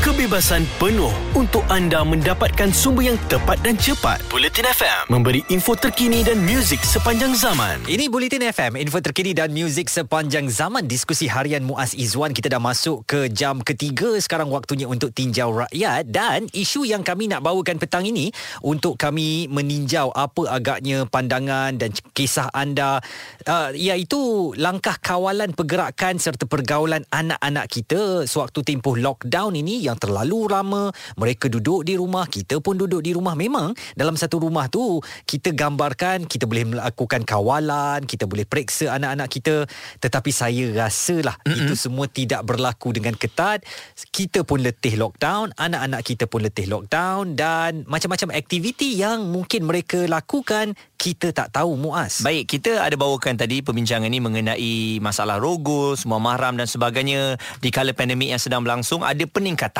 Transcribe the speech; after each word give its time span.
kebebasan 0.00 0.64
penuh 0.80 1.12
untuk 1.36 1.60
anda 1.68 2.00
mendapatkan 2.00 2.72
sumber 2.72 3.12
yang 3.12 3.20
tepat 3.28 3.60
dan 3.60 3.76
cepat. 3.76 4.24
Bulletin 4.32 4.64
FM 4.64 5.12
memberi 5.12 5.44
info 5.52 5.76
terkini 5.76 6.24
dan 6.24 6.40
muzik 6.40 6.80
sepanjang 6.80 7.36
zaman. 7.36 7.84
Ini 7.84 8.08
Bulletin 8.08 8.48
FM, 8.48 8.80
info 8.80 9.04
terkini 9.04 9.36
dan 9.36 9.52
muzik 9.52 9.92
sepanjang 9.92 10.48
zaman. 10.48 10.88
Diskusi 10.88 11.28
harian 11.28 11.60
Muaz 11.68 11.92
Izwan. 11.92 12.32
Kita 12.32 12.48
dah 12.48 12.56
masuk 12.56 13.04
ke 13.04 13.28
jam 13.28 13.60
ketiga. 13.60 14.16
Sekarang 14.16 14.48
waktunya 14.48 14.88
untuk 14.88 15.12
tinjau 15.12 15.52
rakyat. 15.52 16.08
Dan 16.08 16.48
isu 16.48 16.88
yang 16.88 17.04
kami 17.04 17.28
nak 17.28 17.44
bawakan 17.44 17.76
petang 17.76 18.08
ini 18.08 18.32
untuk 18.64 18.96
kami 18.96 19.52
meninjau 19.52 20.16
apa 20.16 20.48
agaknya 20.48 21.04
pandangan 21.04 21.76
dan 21.76 21.92
kisah 22.16 22.48
anda. 22.56 23.04
Uh, 23.44 23.76
iaitu 23.76 24.56
langkah 24.56 24.96
kawalan 24.96 25.52
pergerakan 25.52 26.16
serta 26.16 26.48
pergaulan 26.48 27.04
anak-anak 27.12 27.68
kita 27.68 28.24
sewaktu 28.24 28.64
tempoh 28.64 28.96
lockdown 28.96 29.60
ini 29.60 29.89
yang 29.90 29.98
terlalu 29.98 30.46
lama 30.46 30.94
mereka 31.18 31.50
duduk 31.50 31.82
di 31.82 31.98
rumah 31.98 32.30
kita 32.30 32.62
pun 32.62 32.78
duduk 32.78 33.02
di 33.02 33.10
rumah 33.10 33.34
memang 33.34 33.74
dalam 33.98 34.14
satu 34.14 34.38
rumah 34.38 34.70
tu 34.70 35.02
kita 35.26 35.50
gambarkan 35.50 36.30
kita 36.30 36.46
boleh 36.46 36.78
melakukan 36.78 37.26
kawalan 37.26 38.06
kita 38.06 38.30
boleh 38.30 38.46
periksa 38.46 38.94
anak-anak 38.94 39.28
kita 39.28 39.54
tetapi 39.98 40.30
saya 40.30 40.70
rasalah 40.72 41.36
mm-hmm. 41.42 41.58
itu 41.66 41.74
semua 41.74 42.06
tidak 42.06 42.46
berlaku 42.46 42.94
dengan 42.94 43.18
ketat 43.18 43.66
kita 44.14 44.46
pun 44.46 44.62
letih 44.62 44.94
lockdown 44.94 45.50
anak-anak 45.58 46.06
kita 46.06 46.30
pun 46.30 46.46
letih 46.46 46.70
lockdown 46.70 47.34
dan 47.34 47.82
macam-macam 47.90 48.30
aktiviti 48.38 48.94
yang 48.94 49.26
mungkin 49.26 49.66
mereka 49.66 50.06
lakukan 50.06 50.78
kita 51.00 51.32
tak 51.32 51.56
tahu 51.56 51.80
Muaz. 51.80 52.20
Baik, 52.20 52.44
kita 52.44 52.84
ada 52.84 52.92
bawakan 52.92 53.40
tadi 53.40 53.64
perbincangan 53.64 54.04
ini 54.04 54.20
mengenai 54.20 55.00
masalah 55.00 55.40
rogol, 55.40 55.96
semua 55.96 56.20
mahram 56.20 56.60
dan 56.60 56.68
sebagainya 56.68 57.40
di 57.64 57.72
kala 57.72 57.96
pandemik 57.96 58.28
yang 58.28 58.36
sedang 58.36 58.60
berlangsung 58.60 59.00
ada 59.00 59.24
peningkatan 59.24 59.79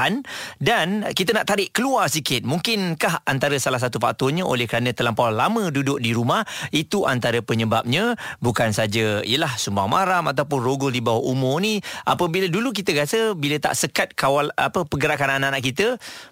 dan 0.57 1.05
kita 1.13 1.37
nak 1.37 1.45
tarik 1.45 1.75
keluar 1.77 2.09
sikit. 2.09 2.47
Mungkinkah 2.47 3.27
antara 3.29 3.57
salah 3.61 3.83
satu 3.83 4.01
faktornya 4.01 4.47
oleh 4.47 4.65
kerana 4.65 4.97
terlampau 4.97 5.29
lama 5.29 5.69
duduk 5.69 6.01
di 6.01 6.17
rumah 6.17 6.45
itu 6.73 7.05
antara 7.05 7.45
penyebabnya 7.45 8.17
bukan 8.41 8.73
saja 8.73 9.21
ialah 9.21 9.57
sumbang 9.61 9.91
mahram 9.91 10.31
ataupun 10.31 10.59
rogol 10.61 10.95
di 10.95 11.05
bawah 11.05 11.21
umur 11.27 11.61
ni 11.61 11.83
apabila 12.07 12.49
dulu 12.49 12.73
kita 12.73 12.97
rasa 12.97 13.37
bila 13.37 13.61
tak 13.61 13.77
sekat 13.77 14.09
kawal 14.17 14.49
apa 14.57 14.87
pergerakan 14.89 15.41
anak-anak 15.41 15.63
kita 15.65 15.87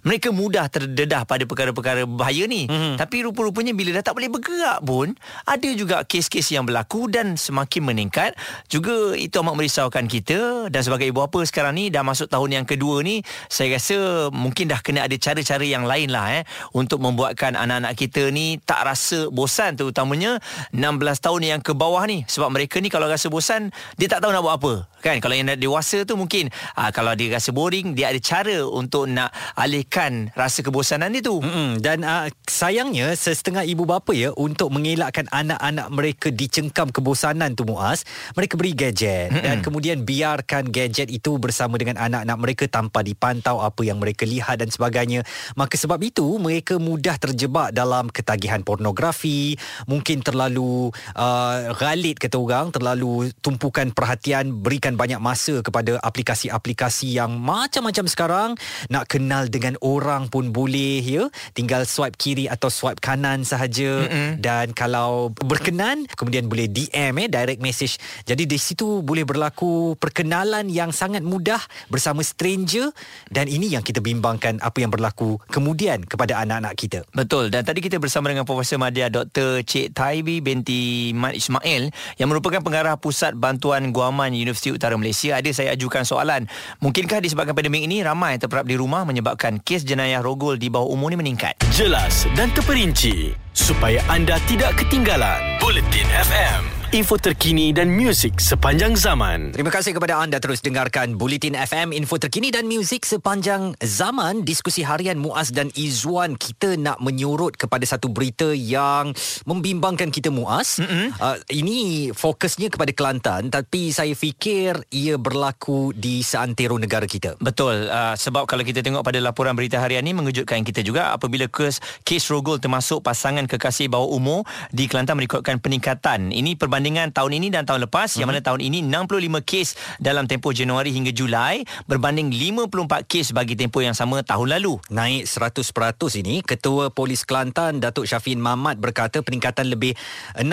mereka 0.07 0.33
mudah 0.33 0.71
terdedah 0.73 1.29
pada 1.29 1.45
perkara-perkara 1.45 2.09
bahaya 2.09 2.49
ni. 2.49 2.65
Mm-hmm. 2.69 2.95
Tapi 2.97 3.17
rupa-rupanya 3.27 3.73
bila 3.77 4.01
dah 4.01 4.05
tak 4.05 4.17
boleh 4.17 4.31
bergerak 4.33 4.81
pun 4.85 5.13
ada 5.45 5.69
juga 5.75 6.05
kes-kes 6.05 6.55
yang 6.55 6.65
berlaku 6.65 7.11
dan 7.11 7.35
semakin 7.37 7.83
meningkat 7.85 8.33
juga 8.71 9.17
itu 9.17 9.35
amat 9.41 9.55
merisaukan 9.59 10.07
kita 10.07 10.71
dan 10.73 10.81
sebagai 10.85 11.09
ibu 11.11 11.25
bapa 11.25 11.43
sekarang 11.45 11.75
ni 11.75 11.91
dah 11.91 12.05
masuk 12.07 12.31
tahun 12.31 12.63
yang 12.63 12.67
kedua 12.69 13.03
ni 13.03 13.21
saya 13.59 13.75
rasa 13.75 14.31
mungkin 14.31 14.71
dah 14.71 14.79
kena 14.79 15.11
ada 15.11 15.17
cara-cara 15.19 15.67
yang 15.67 15.83
lain 15.83 16.15
lah 16.15 16.31
eh 16.31 16.47
untuk 16.71 17.03
membuatkan 17.03 17.59
anak-anak 17.59 17.99
kita 17.99 18.31
ni 18.31 18.63
tak 18.63 18.87
rasa 18.87 19.27
bosan 19.35 19.75
terutamanya 19.75 20.39
16 20.71 20.79
tahun 21.19 21.43
yang 21.43 21.61
ke 21.65 21.75
bawah 21.75 22.07
ni. 22.07 22.23
Sebab 22.31 22.55
mereka 22.55 22.79
ni 22.79 22.87
kalau 22.87 23.11
rasa 23.11 23.27
bosan 23.27 23.75
dia 23.99 24.07
tak 24.07 24.23
tahu 24.23 24.31
nak 24.31 24.47
buat 24.47 24.55
apa 24.63 24.75
kan? 25.03 25.19
Kalau 25.23 25.35
yang 25.35 25.49
dewasa 25.59 26.03
tu 26.05 26.15
mungkin 26.19 26.51
aa, 26.75 26.89
ah, 26.89 26.91
kalau 26.95 27.15
dia 27.15 27.35
rasa 27.35 27.51
boring 27.55 27.95
dia 27.95 28.13
ada 28.13 28.21
cara 28.21 28.63
untuk 28.67 29.09
nak 29.11 29.35
alihkan 29.59 30.31
rasa 30.35 30.63
kebosanan 30.63 31.11
dia 31.15 31.23
tu. 31.25 31.41
Mm-hmm. 31.41 31.71
dan 31.81 31.99
aa, 32.05 32.27
ah, 32.27 32.31
sayangnya 32.47 33.15
setengah 33.15 33.65
ibu 33.65 33.89
bapa 33.89 34.13
ya 34.13 34.35
untuk 34.37 34.71
mengelakkan 34.75 35.27
anak-anak 35.33 35.89
mereka 35.91 36.29
dicengkam 36.29 36.91
kebosanan 36.93 37.55
tu 37.55 37.65
Muaz, 37.65 38.05
mereka 38.35 38.55
beri 38.59 38.75
gadget. 38.77 39.33
Mm-hmm. 39.33 39.45
dan 39.45 39.57
kemudian 39.65 39.99
biarkan 40.05 40.69
gadget 40.69 41.09
itu 41.09 41.41
bersama 41.41 41.81
dengan 41.81 41.97
anak-anak 41.97 42.39
mereka 42.39 42.65
tanpa 42.69 43.01
dipantau 43.01 43.48
apa 43.57 43.81
yang 43.89 43.97
mereka 43.97 44.29
lihat 44.29 44.61
dan 44.61 44.69
sebagainya. 44.69 45.25
Maka 45.57 45.81
sebab 45.81 45.97
itu 46.05 46.37
mereka 46.37 46.77
mudah 46.77 47.17
terjebak 47.17 47.73
dalam 47.73 48.13
ketagihan 48.13 48.61
pornografi, 48.61 49.57
mungkin 49.89 50.21
terlalu 50.21 50.93
uh, 51.17 51.73
galit 51.81 52.21
kata 52.21 52.37
orang, 52.37 52.69
terlalu 52.69 53.33
tumpukan 53.41 53.89
perhatian, 53.97 54.53
berikan 54.61 55.01
banyak 55.01 55.17
masa 55.17 55.65
kepada 55.65 55.97
aplikasi-aplikasi 56.05 57.17
yang 57.17 57.41
macam-macam 57.41 58.05
sekarang, 58.05 58.51
nak 58.93 59.09
kenal 59.09 59.49
dengan 59.49 59.81
orang 59.81 60.29
pun 60.29 60.53
boleh 60.53 61.01
ya, 61.01 61.25
tinggal 61.57 61.89
swipe 61.89 62.21
kiri 62.21 62.45
atau 62.53 62.69
swipe 62.69 63.01
kanan 63.01 63.49
sahaja 63.49 64.05
dan 64.37 64.59
dan 64.59 64.75
kalau 64.75 65.31
berkenan 65.31 66.03
kemudian 66.19 66.51
boleh 66.51 66.67
DM 66.67 67.15
eh 67.23 67.29
direct 67.31 67.63
message. 67.63 68.03
Jadi 68.27 68.43
di 68.43 68.59
situ 68.59 69.07
boleh 69.07 69.23
berlaku 69.23 69.95
perkenalan 69.95 70.67
yang 70.67 70.91
sangat 70.91 71.23
mudah 71.23 71.63
bersama 71.87 72.27
stranger 72.27 72.91
dan 73.31 73.38
ini 73.47 73.71
yang 73.71 73.87
kita 73.87 74.03
bimbangkan 74.03 74.59
apa 74.59 74.83
yang 74.83 74.91
berlaku 74.91 75.39
kemudian 75.53 76.03
kepada 76.03 76.43
anak-anak 76.43 76.75
kita. 76.75 77.01
Betul 77.15 77.55
dan 77.55 77.63
tadi 77.63 77.79
kita 77.79 78.03
bersama 78.03 78.33
dengan 78.33 78.43
Profesor 78.43 78.83
Madya 78.83 79.07
Dr. 79.13 79.63
Cik 79.63 79.95
Taibi 79.95 80.43
binti 80.43 81.15
Mat 81.15 81.39
Ismail 81.39 81.95
yang 82.19 82.29
merupakan 82.33 82.59
pengarah 82.59 82.99
Pusat 82.99 83.39
Bantuan 83.39 83.95
Guaman 83.95 84.35
Universiti 84.35 84.75
Utara 84.75 84.99
Malaysia. 84.99 85.39
Ada 85.39 85.55
saya 85.55 85.71
ajukan 85.79 86.03
soalan, 86.03 86.51
mungkinkah 86.83 87.23
disebabkan 87.23 87.55
pandemik 87.55 87.85
ini 87.85 88.03
ramai 88.03 88.41
terperap 88.41 88.65
di 88.65 88.75
rumah 88.75 89.05
menyebabkan 89.05 89.61
kes 89.63 89.85
jenayah 89.85 90.25
rogol 90.25 90.57
di 90.57 90.73
bawah 90.73 90.89
umur 90.89 91.13
ini 91.13 91.21
meningkat? 91.21 91.55
Jelas 91.71 92.25
dan 92.35 92.49
terperinci 92.57 93.37
supaya 93.53 94.01
anda 94.09 94.41
tidak 94.49 94.81
ketinggalan 94.81 95.39
Bulletin 95.61 96.09
FM 96.09 96.78
info 96.89 97.21
terkini 97.21 97.69
dan 97.77 97.93
muzik 97.93 98.41
sepanjang 98.41 98.97
zaman. 98.97 99.53
Terima 99.53 99.69
kasih 99.69 99.93
kepada 99.93 100.25
anda 100.25 100.41
terus 100.41 100.65
dengarkan 100.65 101.21
Bulletin 101.21 101.53
FM, 101.53 101.93
info 101.93 102.17
terkini 102.17 102.49
dan 102.49 102.65
muzik 102.65 103.05
sepanjang 103.05 103.77
zaman. 103.85 104.41
Diskusi 104.41 104.81
harian 104.81 105.21
Muaz 105.21 105.53
dan 105.53 105.69
Izwan, 105.77 106.41
kita 106.41 106.81
nak 106.81 106.97
menyurut 107.05 107.61
kepada 107.61 107.85
satu 107.85 108.09
berita 108.09 108.57
yang 108.57 109.13
membimbangkan 109.45 110.09
kita 110.09 110.33
Muaz. 110.33 110.81
Mm-hmm. 110.81 111.07
Uh, 111.21 111.37
ini 111.53 111.79
fokusnya 112.17 112.73
kepada 112.73 112.89
Kelantan, 112.97 113.53
tapi 113.53 113.93
saya 113.93 114.17
fikir 114.17 114.81
ia 114.89 115.21
berlaku 115.21 115.93
di 115.93 116.25
seantero 116.25 116.81
negara 116.81 117.05
kita. 117.05 117.37
Betul, 117.37 117.93
uh, 117.93 118.17
sebab 118.17 118.49
kalau 118.49 118.65
kita 118.65 118.81
tengok 118.81 119.05
pada 119.05 119.21
laporan 119.21 119.53
berita 119.53 119.77
harian 119.77 120.09
ini 120.09 120.17
mengejutkan 120.17 120.65
kita 120.65 120.81
juga 120.81 121.13
apabila 121.13 121.53
kes, 121.53 121.85
kes 122.01 122.33
rogol 122.33 122.57
termasuk 122.57 123.05
pasangan 123.05 123.45
kekasih 123.45 123.93
bawah 123.93 124.09
umur 124.09 124.49
di 124.73 124.89
Kelantan 124.89 125.21
merekodkan 125.21 125.61
peningkatan. 125.61 126.33
Ini 126.33 126.57
perbandingan 126.57 126.78
perbandingan 126.79 127.11
tahun 127.11 127.43
ini 127.43 127.51
dan 127.51 127.67
tahun 127.67 127.91
lepas 127.91 128.15
hmm. 128.15 128.19
yang 128.23 128.31
mana 128.31 128.39
tahun 128.39 128.63
ini 128.63 128.87
65 128.87 129.43
kes 129.43 129.69
dalam 129.99 130.31
tempoh 130.31 130.55
Januari 130.55 130.95
hingga 130.95 131.11
Julai 131.11 131.67
berbanding 131.91 132.31
54 132.31 133.03
kes 133.03 133.35
bagi 133.35 133.59
tempoh 133.59 133.83
yang 133.83 133.99
sama 133.99 134.23
tahun 134.23 134.55
lalu. 134.55 134.79
Naik 134.87 135.27
100% 135.27 135.75
ini 136.23 136.39
Ketua 136.47 136.95
Polis 136.95 137.27
Kelantan 137.27 137.83
Datuk 137.83 138.07
Syafin 138.07 138.39
Mamat 138.39 138.79
berkata 138.79 139.27
peningkatan 139.27 139.75
lebih 139.75 139.99
6% 140.39 140.47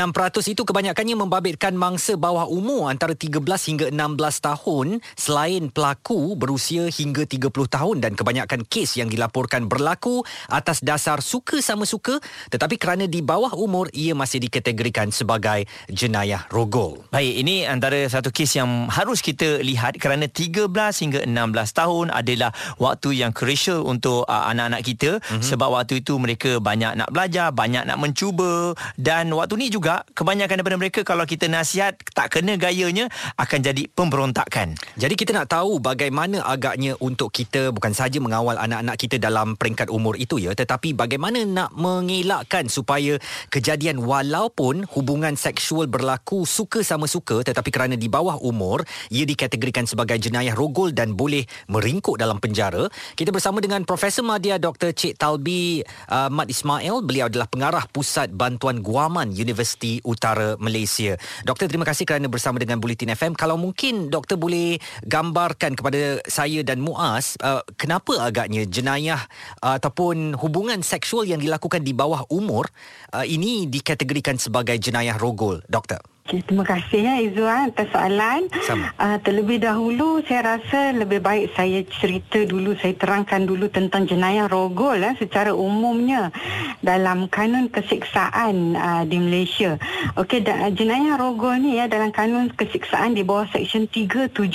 itu 0.49 0.65
kebanyakannya 0.65 1.13
membabitkan 1.13 1.77
mangsa 1.77 2.17
bawah 2.17 2.49
umur 2.49 2.89
antara 2.89 3.13
13 3.13 3.37
hingga 3.45 3.85
16 3.93 4.47
tahun 4.49 4.87
selain 5.13 5.69
pelaku 5.69 6.33
berusia 6.33 6.89
hingga 6.89 7.29
30 7.29 7.53
tahun 7.53 8.01
dan 8.01 8.17
kebanyakan 8.17 8.65
kes 8.65 8.97
yang 8.97 9.13
dilaporkan 9.13 9.69
berlaku 9.69 10.25
atas 10.49 10.81
dasar 10.81 11.21
suka 11.21 11.61
sama 11.61 11.85
suka 11.85 12.17
tetapi 12.49 12.81
kerana 12.81 13.05
di 13.05 13.21
bawah 13.21 13.53
umur 13.53 13.93
ia 13.93 14.17
masih 14.17 14.41
dikategorikan 14.41 15.13
sebagai 15.13 15.69
jenayah 15.91 16.14
jenayah 16.15 16.47
rogol. 16.47 17.03
Baik, 17.11 17.43
ini 17.43 17.67
antara 17.67 17.99
satu 18.07 18.31
kes 18.31 18.55
yang 18.55 18.87
harus 18.87 19.19
kita 19.19 19.59
lihat 19.59 19.99
kerana 19.99 20.31
13 20.31 20.71
hingga 20.71 21.27
16 21.27 21.35
tahun 21.75 22.07
adalah 22.07 22.55
waktu 22.79 23.19
yang 23.19 23.35
crucial 23.35 23.83
untuk 23.83 24.23
uh, 24.23 24.47
anak-anak 24.47 24.79
kita 24.87 25.19
mm-hmm. 25.19 25.43
sebab 25.43 25.75
waktu 25.75 25.99
itu 25.99 26.15
mereka 26.15 26.63
banyak 26.63 26.95
nak 26.95 27.11
belajar, 27.11 27.51
banyak 27.51 27.83
nak 27.83 27.99
mencuba 27.99 28.71
dan 28.95 29.27
waktu 29.35 29.59
ni 29.59 29.67
juga 29.67 30.07
kebanyakan 30.15 30.63
daripada 30.63 30.79
mereka 30.79 31.03
kalau 31.03 31.27
kita 31.27 31.51
nasihat 31.51 31.99
tak 32.15 32.31
kena 32.31 32.55
gayanya 32.55 33.11
akan 33.35 33.59
jadi 33.59 33.91
pemberontakan. 33.91 34.79
Jadi 34.95 35.19
kita 35.19 35.35
nak 35.35 35.51
tahu 35.51 35.83
bagaimana 35.83 36.47
agaknya 36.47 36.95
untuk 37.03 37.35
kita 37.35 37.75
bukan 37.75 37.91
saja 37.91 38.23
mengawal 38.23 38.55
anak-anak 38.55 38.95
kita 38.95 39.19
dalam 39.19 39.59
peringkat 39.59 39.91
umur 39.91 40.15
itu 40.15 40.39
ya 40.39 40.55
tetapi 40.55 40.95
bagaimana 40.95 41.43
nak 41.43 41.75
mengelakkan 41.75 42.71
supaya 42.71 43.19
kejadian 43.51 43.99
walaupun 43.99 44.87
hubungan 44.95 45.35
seksual 45.35 45.91
ber 45.91 46.04
berlaku 46.05 46.45
suka 46.45 46.85
sama 46.85 47.09
suka 47.09 47.41
tetapi 47.41 47.73
kerana 47.73 47.97
di 47.97 48.05
bawah 48.05 48.37
umur 48.45 48.85
ia 49.09 49.25
dikategorikan 49.25 49.89
sebagai 49.89 50.21
jenayah 50.21 50.53
rogol 50.53 50.93
dan 50.93 51.17
boleh 51.17 51.49
meringkuk 51.65 52.21
dalam 52.21 52.37
penjara. 52.37 52.85
Kita 53.17 53.33
bersama 53.33 53.57
dengan 53.57 53.81
Profesor 53.89 54.21
Madya 54.21 54.61
Dr. 54.61 54.93
Cik 54.93 55.17
Talbi 55.17 55.81
uh, 56.13 56.29
Mat 56.29 56.45
Ismail. 56.45 57.01
Beliau 57.01 57.25
adalah 57.25 57.49
pengarah 57.49 57.89
Pusat 57.89 58.37
Bantuan 58.37 58.85
Guaman 58.85 59.33
Universiti 59.33 59.97
Utara 60.05 60.53
Malaysia. 60.61 61.17
Doktor 61.41 61.65
terima 61.65 61.89
kasih 61.89 62.05
kerana 62.05 62.29
bersama 62.29 62.61
dengan 62.61 62.77
Bulletin 62.77 63.17
FM. 63.17 63.33
Kalau 63.33 63.57
mungkin 63.57 64.13
doktor 64.13 64.37
boleh 64.37 64.77
gambarkan 65.09 65.73
kepada 65.73 66.21
saya 66.29 66.61
dan 66.61 66.85
Muaz 66.85 67.33
uh, 67.41 67.65
kenapa 67.81 68.21
agaknya 68.21 68.69
jenayah 68.69 69.25
uh, 69.65 69.81
ataupun 69.81 70.37
hubungan 70.37 70.85
seksual 70.85 71.25
yang 71.25 71.41
dilakukan 71.41 71.81
di 71.81 71.97
bawah 71.97 72.29
umur 72.29 72.69
uh, 73.09 73.25
ini 73.25 73.65
dikategorikan 73.65 74.37
sebagai 74.37 74.77
jenayah 74.77 75.17
rogol, 75.17 75.63
doktor? 75.65 75.94
Okay, 76.25 76.41
terima 76.41 76.65
kasih 76.65 77.05
ya 77.05 77.13
Izzuan 77.21 77.69
atas 77.69 77.85
soalan. 77.93 78.49
Sama. 78.65 78.89
Uh, 78.97 79.21
terlebih 79.21 79.61
dahulu 79.61 80.25
saya 80.25 80.57
rasa 80.57 80.89
lebih 80.89 81.21
baik 81.21 81.53
saya 81.53 81.85
cerita 81.85 82.41
dulu, 82.49 82.73
saya 82.81 82.97
terangkan 82.97 83.45
dulu 83.45 83.69
tentang 83.69 84.09
jenayah 84.09 84.49
rogol 84.49 84.97
ya, 84.97 85.13
secara 85.21 85.53
umumnya 85.53 86.33
dalam 86.81 87.29
kanun 87.29 87.69
kesiksaan 87.69 88.73
uh, 88.73 89.05
di 89.05 89.21
Malaysia. 89.21 89.77
Okey, 90.17 90.41
da- 90.41 90.73
jenayah 90.73 91.13
rogol 91.21 91.61
ni 91.61 91.77
ya 91.77 91.85
dalam 91.85 92.09
kanun 92.09 92.49
kesiksaan 92.57 93.13
di 93.13 93.21
bawah 93.21 93.45
Seksyen 93.53 93.85
375 93.85 94.49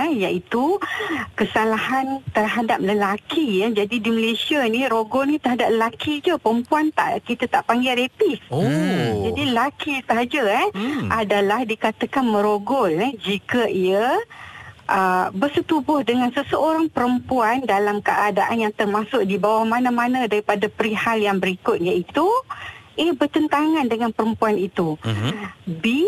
eh, 0.00 0.08
iaitu 0.24 0.80
kesalahan 1.36 2.24
terhadap 2.32 2.80
lelaki 2.80 3.60
ya. 3.60 3.68
Jadi 3.68 4.00
di 4.00 4.08
Malaysia 4.08 4.64
ni 4.64 4.88
rogol 4.88 5.28
ni 5.28 5.36
terhadap 5.36 5.68
lelaki 5.76 6.24
je, 6.24 6.40
perempuan 6.40 6.88
tak 6.96 7.20
kita 7.28 7.44
tak 7.52 7.68
panggil 7.68 8.00
rapis. 8.00 8.40
Oh. 8.48 8.64
Jadi 9.28 9.52
lelaki 9.52 10.00
sahaja 10.08 10.40
eh 10.48 10.68
hmm. 10.72 10.85
Adalah 11.10 11.62
dikatakan 11.62 12.24
merogol 12.24 12.90
eh 12.90 13.12
jika 13.20 13.68
ia 13.70 14.16
uh, 14.88 15.26
bersetubuh 15.34 16.02
dengan 16.06 16.30
seseorang 16.32 16.90
perempuan 16.90 17.62
dalam 17.66 18.00
keadaan 18.00 18.56
yang 18.66 18.72
termasuk 18.74 19.26
di 19.26 19.36
bawah 19.36 19.66
mana-mana 19.66 20.26
daripada 20.30 20.70
perihal 20.70 21.18
yang 21.20 21.38
berikut 21.42 21.78
iaitu 21.78 22.26
A 22.96 23.06
bertentangan 23.12 23.84
dengan 23.92 24.08
perempuan 24.08 24.56
itu. 24.56 24.96
Mhm. 25.04 25.30
B 25.84 26.00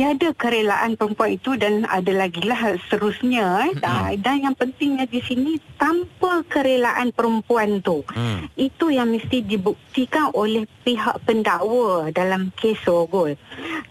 tiada 0.00 0.32
kerelaan 0.32 0.96
perempuan 0.96 1.36
itu 1.36 1.60
dan 1.60 1.84
ada 1.84 2.08
lagi 2.16 2.40
lah 2.40 2.56
seterusnya 2.80 3.68
eh. 3.68 3.72
Mm-mm. 3.76 4.16
dan 4.16 4.40
yang 4.40 4.56
pentingnya 4.56 5.04
di 5.04 5.20
sini 5.20 5.60
tanpa 5.76 6.40
kerelaan 6.48 7.12
perempuan 7.12 7.84
tu 7.84 8.00
Hmm. 8.08 8.48
itu 8.56 8.88
yang 8.88 9.12
mesti 9.12 9.44
dibuktikan 9.44 10.32
oleh 10.32 10.64
pihak 10.80 11.20
pendakwa 11.20 12.08
dalam 12.10 12.48
kes 12.56 12.80
rogol. 12.82 13.36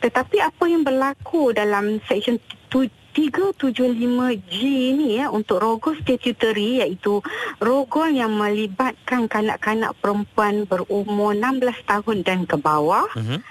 Tetapi 0.01 0.41
apa 0.41 0.65
yang 0.65 0.81
berlaku 0.81 1.53
dalam 1.53 2.01
seksyen 2.03 2.41
tu- 2.67 2.89
375G 3.09 4.53
ni 4.93 5.17
ya 5.17 5.27
untuk 5.27 5.59
rogol 5.59 5.97
statutory 5.97 6.79
iaitu 6.79 7.19
rogol 7.57 8.07
yang 8.07 8.31
melibatkan 8.31 9.25
kanak-kanak 9.25 9.97
perempuan 9.97 10.63
berumur 10.63 11.33
16 11.33 11.73
tahun 11.83 12.17
dan 12.21 12.39
ke 12.45 12.55
bawah 12.55 13.09
Mhm. 13.11 13.41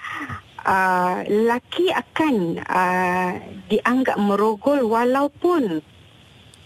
Uh, 0.69 1.25
lelaki 1.25 1.89
akan 1.89 2.61
uh, 2.61 3.33
dianggap 3.73 4.21
merogol 4.21 4.85
walaupun 4.85 5.81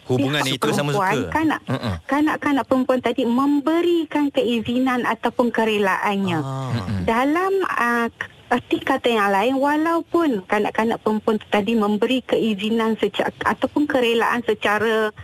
Hubungan 0.02 0.42
pihak 0.42 0.58
itu 0.58 0.68
sama 0.74 0.90
suka. 0.90 1.30
Kanak, 1.30 1.62
Mm-mm. 1.70 1.94
kanak-kanak 2.10 2.66
perempuan 2.66 2.98
tadi 2.98 3.22
memberikan 3.22 4.34
keizinan 4.34 5.06
ataupun 5.06 5.54
kerelaannya. 5.54 6.42
Ah. 6.42 6.74
Dalam 7.06 7.62
uh, 7.62 8.10
erti 8.50 8.82
kata 8.82 9.08
yang 9.08 9.30
lain, 9.30 9.54
walaupun 9.62 10.42
kanak-kanak 10.50 10.98
perempuan 11.06 11.38
tadi 11.54 11.78
memberi 11.78 12.18
keizinan 12.26 12.98
secara, 12.98 13.30
ataupun 13.46 13.86
kerelaan 13.86 14.42
secara 14.42 15.14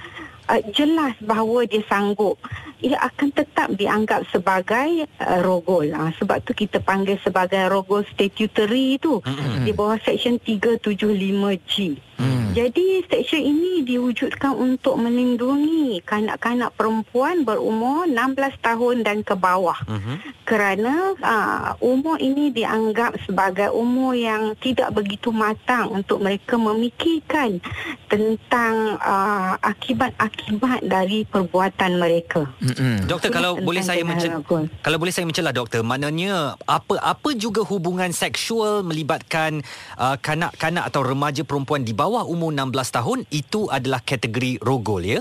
uh, 0.46 0.60
jelas 0.70 1.18
bahawa 1.26 1.66
dia 1.66 1.82
sanggup, 1.90 2.38
ia 2.78 2.98
akan 3.02 3.28
tetap 3.34 3.68
dianggap 3.74 4.22
sebagai 4.30 5.06
uh, 5.18 5.40
rogol. 5.42 5.90
Uh, 5.90 6.10
sebab 6.18 6.42
tu 6.46 6.54
kita 6.54 6.78
panggil 6.78 7.18
sebagai 7.22 7.66
rogol 7.66 8.06
statutory 8.06 8.98
tu 9.02 9.18
Mm-mm. 9.22 9.66
di 9.66 9.72
bawah 9.74 9.98
Seksyen 9.98 10.38
375G. 10.38 11.74
Hmm. 12.18 12.47
Jadi 12.58 13.06
seksyen 13.06 13.54
ini 13.54 13.86
diwujudkan 13.86 14.50
untuk 14.50 14.98
melindungi 14.98 16.02
kanak-kanak 16.02 16.74
perempuan 16.74 17.46
berumur 17.46 18.10
16 18.10 18.58
tahun 18.58 19.06
dan 19.06 19.22
ke 19.22 19.38
bawah 19.38 19.78
Mhm. 19.86 20.42
kerana 20.42 21.14
uh, 21.22 21.70
umur 21.78 22.18
ini 22.18 22.50
dianggap 22.50 23.14
sebagai 23.22 23.70
umur 23.70 24.18
yang 24.18 24.58
tidak 24.58 24.90
begitu 24.90 25.30
matang 25.30 25.92
untuk 25.92 26.18
mereka 26.18 26.58
memikirkan 26.58 27.62
tentang 28.08 28.96
uh, 28.98 29.54
akibat-akibat 29.62 30.82
dari 30.82 31.28
perbuatan 31.28 32.00
mereka. 32.00 32.48
Mm-mm. 32.58 33.04
Doktor 33.06 33.28
kalau 33.28 33.60
boleh 33.60 33.84
saya 33.84 34.00
jenayah 34.02 34.08
mencel 34.08 34.30
rogol. 34.40 34.64
kalau 34.80 34.96
boleh 34.98 35.12
saya 35.12 35.28
mencelah 35.28 35.52
doktor 35.52 35.84
maknanya 35.84 36.56
apa 36.64 36.96
apa 36.98 37.30
juga 37.36 37.62
hubungan 37.62 38.10
seksual 38.10 38.82
melibatkan 38.82 39.60
uh, 40.00 40.16
kanak-kanak 40.18 40.88
atau 40.88 41.04
remaja 41.04 41.44
perempuan 41.44 41.84
di 41.84 41.92
bawah 41.92 42.24
umur 42.24 42.47
16 42.50 42.72
tahun 42.90 43.18
itu 43.28 43.68
adalah 43.68 44.00
kategori 44.00 44.60
rogol 44.60 45.04
ya 45.04 45.20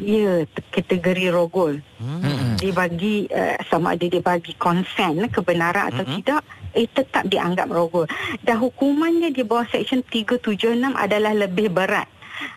Ya, 0.00 0.48
kategori 0.72 1.28
rogol. 1.28 1.84
Mm-mm. 2.00 2.56
dibagi 2.56 3.28
uh, 3.28 3.60
sama 3.68 3.92
ada 3.92 4.08
dia 4.08 4.24
bagi 4.24 4.56
konsen 4.56 5.28
kebenaran 5.28 5.92
atau 5.92 6.08
Mm-mm. 6.08 6.24
tidak 6.24 6.40
eh 6.72 6.88
tetap 6.88 7.26
dianggap 7.26 7.68
rogol 7.68 8.06
dan 8.40 8.56
hukumannya 8.56 9.28
di 9.28 9.42
bawah 9.42 9.68
seksyen 9.68 10.00
376 10.06 10.46
adalah 10.94 11.36
lebih 11.36 11.68
berat 11.68 12.06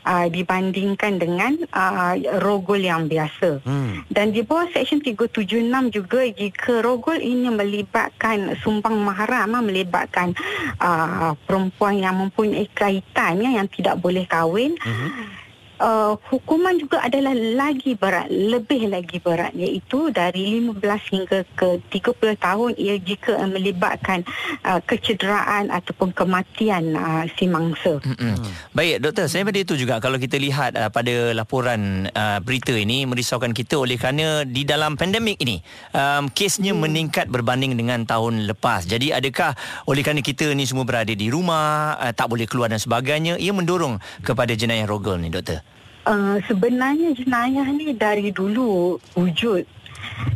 uh, 0.06 0.28
dibandingkan 0.28 1.20
dengan 1.20 1.58
uh, 1.72 2.16
rogol 2.40 2.82
yang 2.82 3.08
biasa 3.08 3.64
hmm 3.64 4.06
dan 4.14 4.30
di 4.30 4.46
bawah 4.46 4.70
Seksyen 4.70 5.02
376 5.02 5.90
juga 5.90 6.22
jika 6.30 6.86
rogol 6.86 7.18
ini 7.18 7.50
melibatkan 7.50 8.54
sumbang 8.62 9.00
mahram 9.02 9.58
ah, 9.58 9.64
melibatkan 9.64 10.38
uh, 10.78 11.34
perempuan 11.50 11.98
yang 11.98 12.18
mempunyai 12.22 12.70
kaitan 12.74 13.42
ya, 13.42 13.58
yang 13.58 13.68
tidak 13.70 13.98
boleh 13.98 14.26
kahwin 14.30 14.76
Mhm. 14.84 15.43
Uh, 15.80 16.14
hukuman 16.30 16.76
juga 16.78 17.02
adalah 17.02 17.34
lagi 17.34 17.98
berat 17.98 18.30
lebih 18.30 18.92
lagi 18.92 19.18
berat 19.18 19.56
iaitu 19.56 20.12
dari 20.14 20.62
15 20.62 21.14
hingga 21.14 21.40
ke 21.56 21.80
30 21.90 22.38
tahun 22.38 22.72
ia 22.78 22.96
jika 23.00 23.40
uh, 23.40 23.50
melibatkan 23.50 24.22
uh, 24.68 24.82
kecederaan 24.84 25.74
ataupun 25.74 26.14
kematian 26.14 26.94
uh, 26.94 27.26
si 27.40 27.50
mangsa 27.50 27.98
Mm-mm. 28.04 28.36
Baik 28.74 29.02
doktor 29.02 29.30
saya 29.30 29.46
pada 29.48 29.60
itu 29.62 29.74
juga 29.80 29.98
kalau 30.04 30.18
kita 30.18 30.38
lihat 30.38 30.76
uh, 30.78 30.90
pada 30.90 31.32
laporan 31.34 32.10
uh, 32.12 32.38
berita 32.44 32.76
ini 32.76 33.06
merisaukan 33.08 33.56
kita 33.56 33.80
oleh 33.80 33.96
kerana 33.98 34.44
di 34.44 34.66
dalam 34.68 34.98
pandemik 35.00 35.40
ini 35.42 35.62
um, 35.94 36.28
kesnya 36.30 36.74
hmm. 36.74 36.82
meningkat 36.82 37.26
berbanding 37.30 37.78
dengan 37.78 38.04
tahun 38.04 38.50
lepas. 38.50 38.86
Jadi 38.90 39.14
adakah 39.14 39.56
oleh 39.88 40.02
kerana 40.02 40.22
kita 40.26 40.52
ni 40.54 40.68
semua 40.68 40.84
berada 40.84 41.14
di 41.14 41.30
rumah 41.30 41.96
uh, 41.98 42.12
tak 42.12 42.30
boleh 42.30 42.50
keluar 42.50 42.70
dan 42.70 42.82
sebagainya 42.82 43.38
ia 43.38 43.54
mendorong 43.56 44.02
kepada 44.26 44.54
jenayah 44.58 44.90
rogol 44.90 45.22
ni 45.22 45.30
doktor? 45.30 45.64
Uh, 46.04 46.36
sebenarnya 46.52 47.16
jenayah 47.16 47.64
ni 47.72 47.96
dari 47.96 48.28
dulu 48.36 49.00
wujud. 49.16 49.64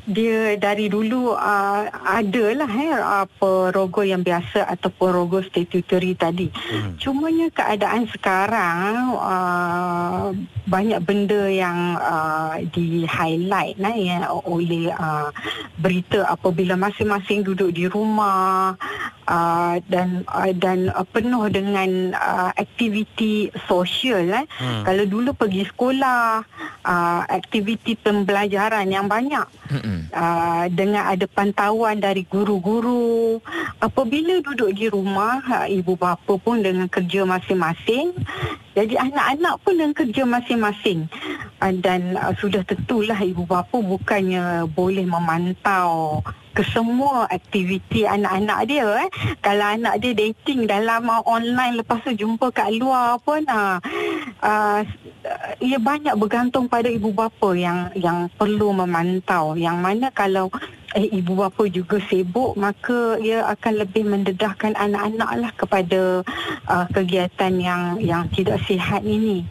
Dia 0.08 0.56
dari 0.56 0.88
dulu 0.88 1.36
uh, 1.36 1.84
adalah 1.92 2.72
eh, 2.72 2.96
apa 2.96 3.76
rogol 3.76 4.08
yang 4.08 4.24
biasa 4.24 4.64
ataupun 4.64 5.12
rogol 5.12 5.44
statutory 5.44 6.16
tadi. 6.16 6.48
Hmm. 6.48 6.96
Cumanya 6.96 7.52
keadaan 7.52 8.08
sekarang 8.08 9.12
uh, 9.20 10.32
banyak 10.64 11.04
benda 11.04 11.52
yang 11.52 12.00
uh, 12.00 12.56
di 12.72 13.04
highlight 13.04 13.76
nah, 13.76 13.92
ya, 13.92 14.32
oleh 14.32 14.88
uh, 14.96 15.36
berita 15.76 16.24
apabila 16.32 16.80
masing-masing 16.80 17.44
duduk 17.44 17.76
di 17.76 17.92
rumah 17.92 18.80
uh, 19.28 19.76
dan 19.86 20.24
uh, 20.26 20.52
dan 20.56 20.90
uh, 20.90 21.06
penuh 21.06 21.46
dengan 21.52 22.16
uh, 22.16 22.50
aktiviti 22.56 23.52
sosial 23.68 24.32
eh. 24.32 24.46
Hmm. 24.58 24.84
Kalau 24.88 25.04
dulu 25.06 25.36
pergi 25.36 25.68
sekolah, 25.68 26.42
uh, 26.88 27.22
aktiviti 27.28 28.00
pembelajaran 28.00 28.88
yang 28.88 29.06
banyak 29.12 29.46
uh, 30.16 30.66
dengan 30.72 31.12
ada 31.14 31.28
pantauan 31.28 32.00
dari 32.00 32.24
guru-guru. 32.26 33.38
Apabila 33.84 34.40
duduk 34.42 34.74
di 34.74 34.88
rumah, 34.88 35.44
uh, 35.46 35.68
ibu 35.68 35.94
bapa 36.00 36.40
pun 36.40 36.64
dengan 36.64 36.88
kerja 36.88 37.28
masing-masing. 37.28 38.16
Jadi 38.78 38.94
anak-anak 38.94 39.56
pun 39.66 39.74
dengan 39.74 39.94
kerja 39.94 40.24
masing-masing. 40.24 41.12
Uh, 41.60 41.74
dan 41.82 42.16
uh, 42.16 42.34
sudah 42.40 42.64
tentulah 42.64 43.20
ibu 43.20 43.44
bapa 43.44 43.76
bukannya 43.78 44.66
boleh 44.72 45.04
memantau 45.04 46.24
kesemua 46.58 47.30
aktiviti 47.30 48.10
anak-anak 48.10 48.60
dia 48.66 49.06
eh. 49.06 49.10
Kalau 49.46 49.78
anak 49.78 50.02
dia 50.02 50.18
dating 50.18 50.66
dalam 50.66 51.06
uh, 51.06 51.22
online 51.30 51.86
lepas 51.86 52.02
tu 52.02 52.18
jumpa 52.18 52.50
kat 52.50 52.74
luar 52.74 53.22
pun 53.22 53.46
uh, 53.46 53.78
uh, 54.42 54.82
ia 55.62 55.78
banyak 55.78 56.18
bergantung 56.18 56.66
pada 56.66 56.90
ibu 56.90 57.14
bapa 57.14 57.54
yang 57.54 57.94
yang 57.94 58.26
perlu 58.34 58.74
memantau 58.74 59.54
yang 59.54 59.78
mana 59.78 60.10
kalau 60.10 60.50
eh, 60.96 61.08
ibu 61.12 61.36
bapa 61.36 61.68
juga 61.68 61.98
sibuk 62.08 62.56
maka 62.56 63.18
ia 63.20 63.44
akan 63.50 63.74
lebih 63.84 64.08
mendedahkan 64.08 64.78
anak-anak 64.78 65.30
lah 65.42 65.52
kepada 65.58 66.02
uh, 66.70 66.86
kegiatan 66.94 67.54
yang 67.58 67.98
yang 68.00 68.24
tidak 68.32 68.62
sihat 68.68 69.02
ini. 69.04 69.44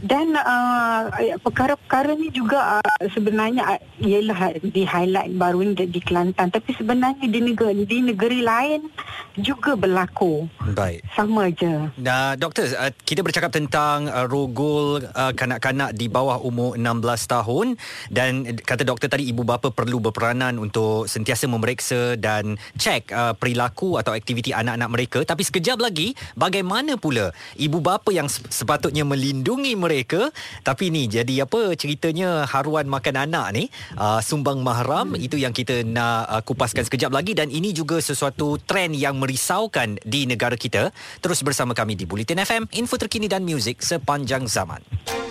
Dan 0.00 0.32
uh, 0.36 1.10
perkara-perkara 1.44 2.16
ni 2.16 2.32
juga 2.32 2.80
uh, 2.80 3.06
sebenarnya 3.12 3.76
uh, 3.76 3.80
ialah 4.00 4.56
di 4.62 4.82
highlight 4.86 5.34
baru 5.36 5.66
ni 5.66 5.74
di, 5.76 6.00
Kelantan. 6.00 6.48
Tapi 6.48 6.72
sebenarnya 6.76 7.26
di 7.28 7.40
negeri 7.42 7.84
di 7.84 7.98
negeri 8.00 8.40
lain 8.40 8.88
juga 9.36 9.76
berlaku. 9.76 10.48
Baik. 10.72 11.04
Sama 11.12 11.52
je. 11.52 11.90
Nah, 12.00 12.38
doktor, 12.38 12.70
uh, 12.72 12.92
kita 13.04 13.20
bercakap 13.20 13.52
tentang 13.52 14.08
uh, 14.08 14.24
rogol 14.24 15.02
uh, 15.02 15.32
kanak-kanak 15.36 15.92
di 15.92 16.06
bawah 16.08 16.40
umur 16.40 16.78
16 16.78 17.04
tahun. 17.26 17.66
Dan 18.08 18.46
kata 18.62 18.86
doktor 18.86 19.10
tadi 19.10 19.28
ibu 19.28 19.42
bapa 19.42 19.74
perlu 19.74 19.98
berperanan 20.00 20.56
untuk 20.56 20.69
untuk 20.70 21.10
sentiasa 21.10 21.50
memeriksa 21.50 22.14
dan 22.14 22.54
cek 22.78 23.10
uh, 23.10 23.34
perilaku 23.34 23.98
atau 23.98 24.14
aktiviti 24.14 24.54
anak-anak 24.54 24.88
mereka. 24.94 25.18
Tapi 25.26 25.42
sekejap 25.42 25.82
lagi 25.82 26.14
bagaimana 26.38 26.94
pula 26.94 27.34
ibu 27.58 27.82
bapa 27.82 28.14
yang 28.14 28.30
sepatutnya 28.30 29.02
melindungi 29.02 29.74
mereka? 29.74 30.30
Tapi 30.62 30.94
ni 30.94 31.10
jadi 31.10 31.42
apa 31.42 31.74
ceritanya 31.74 32.46
haruan 32.46 32.86
makan 32.86 33.26
anak 33.26 33.46
ni? 33.50 33.64
Uh, 33.98 34.22
sumbang 34.22 34.62
mahram 34.62 35.18
hmm. 35.18 35.26
itu 35.26 35.36
yang 35.42 35.50
kita 35.50 35.82
nak 35.82 36.30
uh, 36.30 36.42
kupaskan 36.46 36.86
sekejap 36.86 37.10
lagi. 37.10 37.34
Dan 37.34 37.50
ini 37.50 37.74
juga 37.74 37.98
sesuatu 37.98 38.62
trend 38.62 38.94
yang 38.94 39.18
merisaukan 39.18 39.98
di 40.06 40.30
negara 40.30 40.54
kita. 40.54 40.94
Terus 41.18 41.42
bersama 41.42 41.74
kami 41.74 41.98
di 41.98 42.06
Bulletin 42.06 42.38
FM 42.38 42.70
info 42.78 42.94
terkini 42.94 43.26
dan 43.26 43.42
muzik 43.42 43.82
sepanjang 43.82 44.46
zaman. 44.46 44.78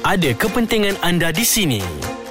Ada 0.03 0.35
kepentingan 0.35 0.99
anda 0.99 1.31
di 1.31 1.47
sini 1.47 1.79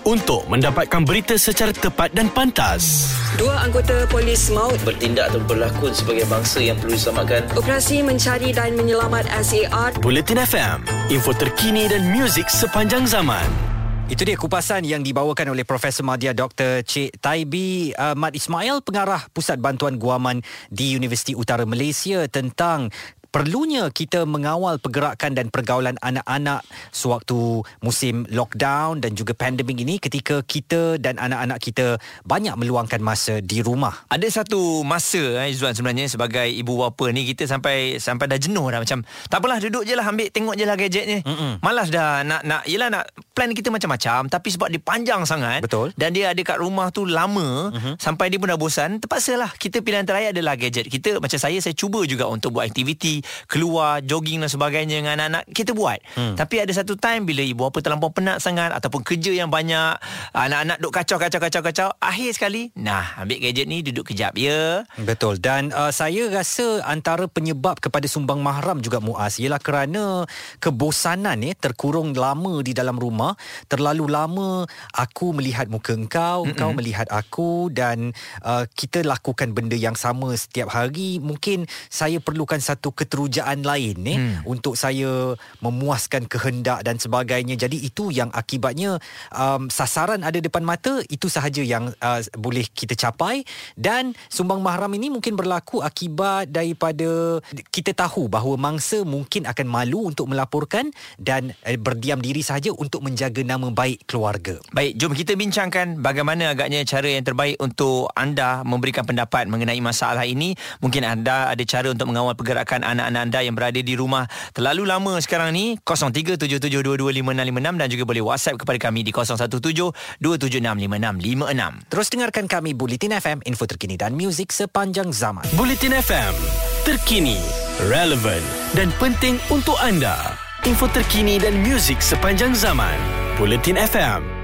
untuk 0.09 0.49
mendapatkan 0.49 1.05
berita 1.05 1.37
secara 1.37 1.69
tepat 1.69 2.17
dan 2.17 2.33
pantas. 2.33 3.13
Dua 3.37 3.61
anggota 3.61 4.09
polis 4.09 4.49
maut 4.49 4.81
bertindak 4.81 5.29
atau 5.29 5.45
berlakon 5.45 5.93
sebagai 5.93 6.25
bangsa 6.33 6.65
yang 6.65 6.81
perlu 6.81 6.97
diselamatkan. 6.97 7.45
Operasi 7.53 8.01
mencari 8.01 8.57
dan 8.57 8.73
menyelamat 8.73 9.29
SAR. 9.45 10.01
Bulletin 10.01 10.41
FM, 10.41 10.89
info 11.13 11.37
terkini 11.37 11.93
dan 11.93 12.09
muzik 12.09 12.49
sepanjang 12.49 13.05
zaman. 13.05 13.69
Itu 14.09 14.25
dia 14.25 14.41
kupasan 14.41 14.89
yang 14.89 15.05
dibawakan 15.05 15.53
oleh 15.53 15.69
Profesor 15.69 16.01
Madya 16.01 16.33
Dr. 16.33 16.81
Cik 16.81 17.21
Taibi 17.21 17.93
uh, 17.93 18.17
Mat 18.17 18.33
Ismail, 18.33 18.81
pengarah 18.81 19.29
Pusat 19.37 19.61
Bantuan 19.61 20.01
Guaman 20.01 20.41
di 20.73 20.97
Universiti 20.97 21.37
Utara 21.37 21.69
Malaysia 21.69 22.25
tentang 22.25 22.89
perlunya 23.29 23.93
kita 23.93 24.25
mengawal 24.25 24.81
pergerakan 24.81 25.37
dan 25.37 25.53
pergaulan 25.53 26.01
anak-anak 26.01 26.65
sewaktu 26.91 27.63
musim 27.85 28.25
lockdown 28.33 29.05
dan 29.05 29.13
juga 29.13 29.37
pandemik 29.37 29.85
ini 29.85 30.01
ketika 30.01 30.41
kita 30.45 30.97
dan 30.97 31.21
anak-anak 31.21 31.61
kita 31.61 32.01
banyak 32.25 32.57
meluangkan 32.57 33.01
masa 33.05 33.45
di 33.45 33.61
rumah. 33.61 34.09
Ada 34.09 34.43
satu 34.43 34.83
masa 34.83 35.45
eh 35.45 35.53
Izzuan 35.53 35.77
sebenarnya 35.77 36.09
sebagai 36.09 36.49
ibu 36.49 36.81
bapa 36.81 37.13
ni 37.13 37.29
kita 37.29 37.45
sampai 37.45 38.01
sampai 38.01 38.27
dah 38.29 38.41
jenuh 38.41 38.65
dah 38.69 38.81
macam 38.81 39.05
tak 39.29 39.39
apalah 39.39 39.61
duduk 39.61 39.85
je 39.85 39.95
lah 39.95 40.07
ambil 40.09 40.29
tengok 40.33 40.55
je 40.57 40.65
lah 40.65 40.77
gadgetnya. 40.77 41.21
Mm-mm. 41.25 41.61
Malas 41.61 41.93
dah 41.93 42.25
nak 42.25 42.43
nak 42.49 42.65
yelah 42.65 42.89
nak 42.89 43.13
plan 43.37 43.53
kita 43.53 43.69
macam-macam 43.69 44.33
tapi 44.33 44.49
sebab 44.51 44.69
dia 44.73 44.81
panjang 44.81 45.23
sangat 45.29 45.61
Betul. 45.65 45.93
dan 45.95 46.17
dia 46.17 46.33
ada 46.33 46.41
kat 46.41 46.59
rumah 46.59 46.89
tu 46.89 47.05
lama 47.05 47.71
mm-hmm. 47.75 47.95
sampai 48.01 48.33
dia 48.33 48.41
pun 48.41 48.49
dah 48.49 48.59
bosan 48.59 48.99
terpaksalah 48.99 49.53
kita 49.61 49.85
pilihan 49.85 50.09
terakhir 50.09 50.33
adalah 50.33 50.57
gadget. 50.57 50.89
Kita 50.89 51.21
macam 51.21 51.39
saya 51.39 51.59
saya 51.61 51.75
cuba 51.77 52.03
juga 52.09 52.27
untuk 52.31 52.57
buat 52.57 52.65
aktiviti 52.65 53.18
keluar 53.47 54.03
jogging 54.03 54.43
dan 54.43 54.51
sebagainya 54.51 55.01
dengan 55.01 55.15
anak-anak 55.19 55.45
kita 55.55 55.73
buat. 55.73 56.01
Hmm. 56.15 56.35
tapi 56.35 56.63
ada 56.63 56.73
satu 56.73 56.99
time 56.99 57.25
bila 57.29 57.43
ibu 57.45 57.63
apa 57.69 57.79
terlampau 57.81 58.11
penat 58.11 58.43
sangat 58.43 58.73
ataupun 58.75 59.05
kerja 59.05 59.33
yang 59.35 59.53
banyak 59.53 59.99
anak-anak 60.33 60.77
duk 60.81 60.93
kacau 60.95 61.17
kacau 61.21 61.41
kacau 61.41 61.63
kacau 61.63 61.89
akhir 62.01 62.35
sekali 62.35 62.71
nah 62.79 63.19
ambil 63.21 63.39
gadget 63.43 63.67
ni 63.69 63.85
duduk 63.85 64.09
kejap 64.13 64.35
ya. 64.39 64.83
Betul. 64.97 65.37
Dan 65.39 65.71
uh, 65.71 65.93
saya 65.93 66.33
rasa 66.33 66.81
antara 66.89 67.29
penyebab 67.29 67.79
kepada 67.79 68.09
sumbang 68.09 68.41
mahram 68.41 68.81
juga 68.81 68.99
muas 69.05 69.37
ialah 69.37 69.61
kerana 69.61 70.25
kebosanan 70.63 71.45
eh 71.45 71.55
terkurung 71.55 72.17
lama 72.17 72.65
di 72.65 72.73
dalam 72.73 72.97
rumah. 72.97 73.37
Terlalu 73.69 74.09
lama 74.09 74.65
aku 74.97 75.37
melihat 75.37 75.69
muka 75.69 75.93
engkau 75.93 76.45
Mm-mm. 76.45 76.57
engkau 76.57 76.71
melihat 76.73 77.09
aku 77.13 77.69
dan 77.69 78.17
uh, 78.43 78.65
kita 78.73 79.05
lakukan 79.05 79.53
benda 79.53 79.77
yang 79.77 79.95
sama 79.95 80.33
setiap 80.35 80.73
hari. 80.73 81.21
Mungkin 81.21 81.69
saya 81.93 82.19
perlukan 82.19 82.59
satu 82.59 82.97
keterujaan 83.09 83.65
lain 83.65 83.97
eh 84.05 84.19
hmm. 84.21 84.45
untuk 84.45 84.77
saya 84.77 85.33
memuaskan 85.65 86.29
kehendak 86.29 86.85
dan 86.85 87.01
sebagainya. 87.01 87.57
Jadi 87.57 87.81
itu 87.81 88.13
yang 88.13 88.29
akibatnya 88.37 89.01
um, 89.33 89.73
sasaran 89.73 90.21
ada 90.21 90.37
depan 90.37 90.61
mata 90.61 91.01
itu 91.09 91.33
sahaja 91.33 91.65
yang 91.65 91.89
uh, 92.05 92.21
boleh 92.37 92.69
kita 92.69 92.93
capai 92.93 93.49
dan 93.81 94.13
sumbang 94.29 94.61
mahram 94.61 94.93
ini 94.93 95.09
mungkin 95.09 95.33
berlaku 95.33 95.81
akibat 95.81 96.53
daripada 96.53 97.41
kita 97.73 97.97
tahu 97.97 98.29
bahawa 98.29 98.61
mangsa 98.61 99.01
mungkin 99.09 99.49
akan 99.49 99.65
malu 99.65 100.13
untuk 100.13 100.29
melaporkan 100.29 100.93
dan 101.17 101.57
uh, 101.65 101.79
berdiam 101.81 102.21
diri 102.21 102.45
sahaja 102.45 102.77
untuk 102.77 103.01
menjaga 103.01 103.41
nama 103.41 103.73
baik 103.73 104.05
keluarga. 104.05 104.61
Baik, 104.77 105.01
jom 105.01 105.17
kita 105.17 105.33
bincangkan 105.39 106.03
bagaimana 106.05 106.53
agaknya 106.53 106.85
cara 106.85 107.09
yang 107.09 107.25
terbaik 107.25 107.57
untuk 107.63 108.11
anda 108.19 108.67
memberikan 108.67 109.07
pendapat 109.07 109.47
mengenai 109.47 109.79
masalah 109.79 110.27
ini. 110.27 110.59
Mungkin 110.83 111.07
anda 111.07 111.55
ada 111.55 111.63
cara 111.63 111.95
untuk 111.95 112.11
mengawal 112.11 112.35
pergerakan 112.35 112.83
anak 112.83 112.98
anak-anak 112.99 113.23
anda 113.31 113.47
yang 113.47 113.55
berada 113.55 113.79
di 113.79 113.95
rumah 113.95 114.27
terlalu 114.51 114.83
lama 114.83 115.23
sekarang 115.23 115.55
ni 115.55 115.79
0377225656 115.87 117.79
dan 117.79 117.87
juga 117.87 118.05
boleh 118.05 118.23
WhatsApp 118.27 118.59
kepada 118.59 118.91
kami 118.91 119.07
di 119.07 119.15
0172765656. 119.15 121.87
Terus 121.87 122.11
dengarkan 122.11 122.51
kami 122.51 122.75
Bulletin 122.75 123.15
FM 123.15 123.47
info 123.47 123.71
terkini 123.71 123.95
dan 123.95 124.19
muzik 124.19 124.51
sepanjang 124.51 125.15
zaman. 125.15 125.47
Bulletin 125.55 125.95
FM 125.95 126.35
terkini, 126.83 127.39
relevant 127.87 128.43
dan 128.75 128.91
penting 128.97 129.37
untuk 129.53 129.77
anda. 129.79 130.35
Info 130.67 130.91
terkini 130.91 131.39
dan 131.39 131.55
muzik 131.63 132.03
sepanjang 132.03 132.57
zaman. 132.57 132.97
Bulletin 133.39 133.79
FM. 133.79 134.38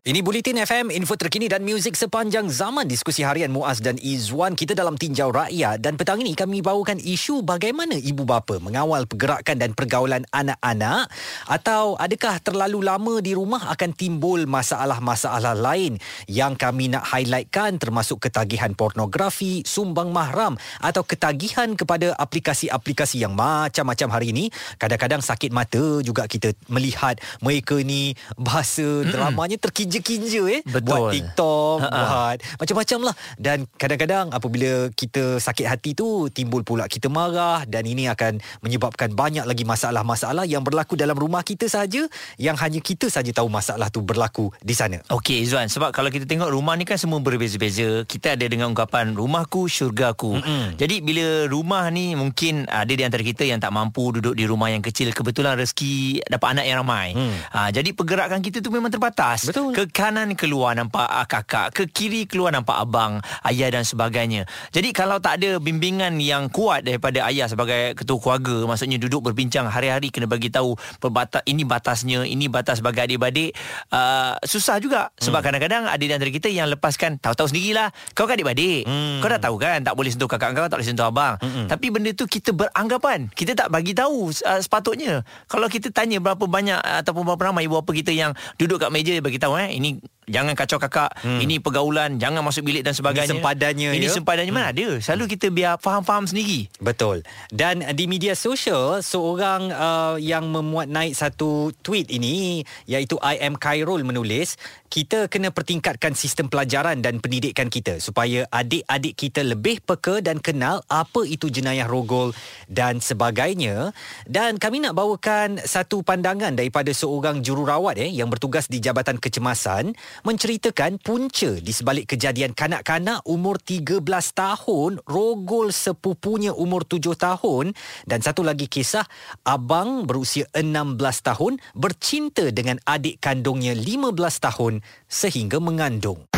Ini 0.00 0.24
Bulletin 0.24 0.56
FM, 0.56 0.88
info 0.96 1.12
terkini 1.12 1.44
dan 1.44 1.60
muzik 1.60 1.92
sepanjang 1.92 2.48
zaman. 2.48 2.88
Diskusi 2.88 3.20
harian 3.20 3.52
Muaz 3.52 3.84
dan 3.84 4.00
Izwan 4.00 4.56
kita 4.56 4.72
dalam 4.72 4.96
tinjau 4.96 5.28
rakyat. 5.28 5.76
Dan 5.76 6.00
petang 6.00 6.24
ini 6.24 6.32
kami 6.32 6.64
bawakan 6.64 6.96
isu 6.96 7.44
bagaimana 7.44 8.00
ibu 8.00 8.24
bapa 8.24 8.56
mengawal 8.64 9.04
pergerakan 9.04 9.60
dan 9.60 9.76
pergaulan 9.76 10.24
anak-anak 10.32 11.04
atau 11.44 12.00
adakah 12.00 12.40
terlalu 12.40 12.80
lama 12.80 13.20
di 13.20 13.36
rumah 13.36 13.68
akan 13.76 13.92
timbul 13.92 14.48
masalah-masalah 14.48 15.52
lain. 15.52 16.00
Yang 16.24 16.56
kami 16.56 16.96
nak 16.96 17.04
highlightkan 17.04 17.76
termasuk 17.76 18.24
ketagihan 18.24 18.72
pornografi, 18.72 19.68
sumbang 19.68 20.16
mahram 20.16 20.56
atau 20.80 21.04
ketagihan 21.04 21.76
kepada 21.76 22.16
aplikasi-aplikasi 22.16 23.20
yang 23.20 23.36
macam-macam 23.36 24.16
hari 24.16 24.32
ini. 24.32 24.48
Kadang-kadang 24.80 25.20
sakit 25.20 25.52
mata 25.52 26.00
juga 26.00 26.24
kita 26.24 26.56
melihat 26.72 27.20
mereka 27.44 27.76
ni 27.84 28.16
bahasa 28.40 29.04
dramanya 29.04 29.60
terkini 29.60 29.89
kinja-kinja 29.90 30.42
eh 30.48 30.60
Betul. 30.62 30.86
buat 30.86 31.00
TikTok 31.10 31.76
Ha-ha. 31.82 31.98
buat 31.98 32.38
macam-macam 32.56 32.98
lah 33.02 33.14
dan 33.36 33.58
kadang-kadang 33.74 34.30
apabila 34.30 34.70
kita 34.92 35.36
sakit 35.36 35.66
hati 35.66 35.90
tu 35.92 36.30
timbul 36.30 36.62
pula 36.62 36.86
kita 36.86 37.10
marah 37.10 37.66
dan 37.66 37.82
ini 37.82 38.06
akan 38.06 38.38
menyebabkan 38.60 39.10
banyak 39.10 39.42
lagi 39.42 39.66
masalah-masalah 39.66 40.46
yang 40.46 40.62
berlaku 40.62 40.94
dalam 40.94 41.18
rumah 41.18 41.42
kita 41.42 41.66
saja 41.66 42.06
yang 42.36 42.54
hanya 42.54 42.78
kita 42.78 43.10
saja 43.10 43.34
tahu 43.34 43.50
masalah 43.50 43.90
tu 43.90 44.00
berlaku 44.00 44.54
di 44.60 44.72
sana 44.72 45.02
Okey 45.10 45.42
Izzuan 45.42 45.66
Sebab 45.66 45.90
kalau 45.90 46.06
kita 46.06 46.22
tengok 46.22 46.46
rumah 46.46 46.76
ni 46.76 46.84
kan 46.84 46.94
semua 46.94 47.18
berbeza-beza 47.18 48.04
Kita 48.04 48.36
ada 48.36 48.44
dengan 48.44 48.68
ungkapan 48.68 49.10
Rumahku 49.12 49.66
syurgaku 49.66 50.36
Mm-mm. 50.36 50.76
Jadi 50.76 51.00
bila 51.00 51.24
rumah 51.46 51.88
ni 51.88 52.12
Mungkin 52.12 52.68
ada 52.68 52.86
di 52.86 53.00
antara 53.00 53.18
kita 53.20 53.42
Yang 53.42 53.64
tak 53.64 53.72
mampu 53.72 54.12
duduk 54.12 54.36
di 54.36 54.44
rumah 54.44 54.68
yang 54.68 54.78
kecil 54.78 55.10
Kebetulan 55.10 55.56
rezeki 55.56 56.22
Dapat 56.22 56.48
anak 56.52 56.64
yang 56.64 56.78
ramai 56.78 57.08
Hmm. 57.10 57.32
ha, 57.48 57.68
Jadi 57.68 57.90
pergerakan 57.90 58.38
kita 58.38 58.60
tu 58.60 58.68
memang 58.68 58.86
terbatas 58.88 59.48
Betul. 59.48 59.72
Ke 59.80 59.88
kanan 59.88 60.36
keluar 60.36 60.76
nampak 60.76 61.08
ah, 61.08 61.24
kakak. 61.24 61.72
Ke 61.72 61.88
kiri 61.88 62.28
keluar 62.28 62.52
nampak 62.52 62.76
abang 62.76 63.24
Ayah 63.40 63.72
dan 63.72 63.80
sebagainya. 63.80 64.44
Jadi 64.76 64.92
kalau 64.92 65.24
tak 65.24 65.40
ada 65.40 65.56
bimbingan 65.56 66.20
yang 66.20 66.52
kuat 66.52 66.84
Daripada 66.84 67.24
ayah 67.32 67.48
sebagai 67.48 67.96
ketua 67.96 68.20
keluarga 68.20 68.68
Maksudnya 68.68 69.00
duduk 69.00 69.24
berbincang 69.24 69.72
Hari-hari 69.72 70.12
kena 70.12 70.28
bagi 70.28 70.52
tahu 70.52 70.76
perbata- 71.00 71.40
Ini 71.48 71.64
batasnya 71.64 72.28
Ini 72.28 72.52
batas 72.52 72.84
sebagai 72.84 73.08
adik-beradik 73.08 73.56
uh, 73.88 74.36
Susah 74.44 74.76
juga. 74.84 75.16
Sebab 75.16 75.40
hmm. 75.40 75.46
kadang-kadang 75.48 75.82
Ada 75.88 76.04
di 76.04 76.12
antara 76.12 76.28
kita 76.28 76.52
yang 76.52 76.68
lepaskan 76.68 77.16
Tahu-tahu 77.16 77.48
sendirilah. 77.48 77.88
Kau 78.12 78.28
kan 78.28 78.36
adik-beradik. 78.36 78.84
Hmm. 78.84 79.24
Kau 79.24 79.32
dah 79.32 79.40
tahu 79.40 79.56
kan 79.56 79.80
Tak 79.80 79.96
boleh 79.96 80.12
sentuh 80.12 80.28
kakak 80.28 80.60
kau 80.60 80.68
Tak 80.68 80.76
boleh 80.76 80.88
sentuh 80.92 81.08
abang. 81.08 81.40
Mm-mm. 81.40 81.72
Tapi 81.72 81.88
benda 81.88 82.12
tu 82.12 82.28
kita 82.28 82.52
beranggapan. 82.52 83.32
Kita 83.32 83.56
tak 83.56 83.72
bagi 83.72 83.96
tahu 83.96 84.28
uh, 84.28 84.60
sepatutnya. 84.60 85.24
Kalau 85.48 85.72
kita 85.72 85.88
tanya 85.88 86.20
berapa 86.20 86.44
banyak 86.44 86.76
uh, 86.84 87.00
Ataupun 87.00 87.24
berapa 87.24 87.48
ramai 87.48 87.64
ibu 87.64 87.80
bapa 87.80 87.96
kita 87.96 88.12
yang 88.12 88.36
Duduk 88.60 88.76
kat 88.76 88.92
meja 88.92 89.16
bagi 89.24 89.40
tahu 89.40 89.56
eh 89.56 89.69
Ini 89.70 90.00
jangan 90.30 90.54
kacau 90.54 90.78
kakak 90.78 91.12
Hmm. 91.20 91.42
Ini 91.42 91.60
pergaulan 91.60 92.16
Jangan 92.16 92.40
masuk 92.40 92.64
bilik 92.64 92.86
dan 92.86 92.96
sebagainya 92.96 93.36
sempadannya, 93.36 93.92
Ini 93.92 94.08
ya? 94.08 94.14
sempadannya 94.14 94.52
mana 94.54 94.72
ada 94.72 94.88
Selalu 95.02 95.36
kita 95.36 95.52
biar 95.52 95.76
faham-faham 95.76 96.24
sendiri 96.24 96.70
Betul. 96.80 97.26
Dan 97.52 97.84
di 97.92 98.08
media 98.08 98.32
sosial 98.32 99.04
seorang 99.04 99.68
uh, 99.68 100.16
yang 100.16 100.48
memuat 100.48 100.88
naik 100.88 101.12
satu 101.12 101.74
tweet 101.84 102.08
ini 102.08 102.62
iaitu 102.88 103.20
I 103.20 103.42
am 103.42 103.58
Khairul 103.58 104.06
menulis 104.06 104.56
kita 104.90 105.30
kena 105.30 105.54
pertingkatkan 105.54 106.18
sistem 106.18 106.50
pelajaran 106.50 106.98
dan 106.98 107.22
pendidikan 107.22 107.70
kita 107.70 108.02
supaya 108.02 108.42
adik-adik 108.50 109.14
kita 109.14 109.46
lebih 109.46 109.78
peka 109.86 110.18
dan 110.18 110.42
kenal 110.42 110.82
apa 110.90 111.22
itu 111.22 111.46
jenayah 111.46 111.86
rogol 111.86 112.34
dan 112.66 112.98
sebagainya. 112.98 113.94
Dan 114.26 114.58
kami 114.58 114.82
nak 114.82 114.98
bawakan 114.98 115.62
satu 115.62 116.02
pandangan 116.02 116.58
daripada 116.58 116.90
seorang 116.90 117.38
jururawat 117.38 118.02
eh 118.02 118.10
yang 118.10 118.34
bertugas 118.34 118.66
di 118.66 118.82
Jabatan 118.82 119.22
Kecemasan 119.22 119.94
menceritakan 120.22 121.02
punca 121.02 121.58
di 121.58 121.72
sebalik 121.74 122.14
kejadian 122.14 122.54
kanak-kanak 122.54 123.26
umur 123.26 123.58
13 123.58 124.00
tahun 124.32 125.02
rogol 125.04 125.74
sepupunya 125.74 126.54
umur 126.54 126.86
7 126.86 127.18
tahun 127.18 127.74
dan 128.06 128.22
satu 128.22 128.46
lagi 128.46 128.70
kisah 128.70 129.04
abang 129.42 130.06
berusia 130.06 130.46
16 130.54 130.96
tahun 131.26 131.58
bercinta 131.74 132.46
dengan 132.54 132.78
adik 132.86 133.18
kandungnya 133.18 133.74
15 133.74 134.14
tahun 134.38 134.86
sehingga 135.10 135.58
mengandung. 135.58 136.29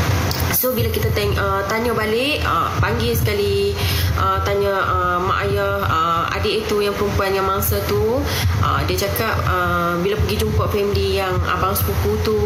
So 0.52 0.76
bila 0.76 0.92
kita 0.92 1.08
teng- 1.16 1.34
uh, 1.34 1.64
tanya 1.66 1.96
balik, 1.96 2.44
uh, 2.44 2.68
panggil 2.78 3.16
sekali 3.16 3.72
uh, 4.20 4.38
tanya 4.44 4.72
uh, 4.84 5.18
mak 5.18 5.48
ayah 5.48 5.80
uh, 5.82 6.22
adik 6.36 6.64
itu 6.66 6.84
yang 6.84 6.94
perempuan 6.94 7.32
yang 7.32 7.48
mangsa 7.48 7.80
tu, 7.88 8.20
uh, 8.60 8.80
dia 8.84 8.96
cakap 9.08 9.32
uh, 9.48 9.96
bila 10.04 10.14
pergi 10.22 10.44
jumpa 10.44 10.68
family 10.68 11.18
yang 11.18 11.34
abang 11.48 11.72
sepupu 11.72 12.14
tu, 12.22 12.38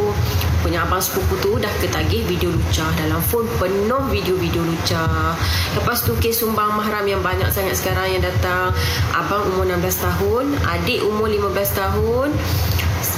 punya 0.63 0.87
abang 0.87 1.03
sepupu 1.03 1.35
tu 1.43 1.59
dah 1.59 1.71
ketagih 1.83 2.23
video 2.31 2.55
lucah. 2.55 2.89
Dalam 2.97 3.21
phone 3.27 3.51
penuh 3.59 4.03
video-video 4.09 4.63
lucah. 4.63 5.35
Lepas 5.75 6.07
tu 6.07 6.15
kes 6.17 6.41
sumbang 6.41 6.79
mahram 6.79 7.05
yang 7.05 7.21
banyak 7.21 7.51
sangat 7.51 7.77
sekarang 7.77 8.17
yang 8.17 8.23
datang, 8.23 8.71
abang 9.13 9.45
umur 9.55 9.67
16 9.67 10.07
tahun, 10.07 10.45
adik 10.63 11.03
umur 11.03 11.27
15 11.29 11.53
tahun 11.75 12.29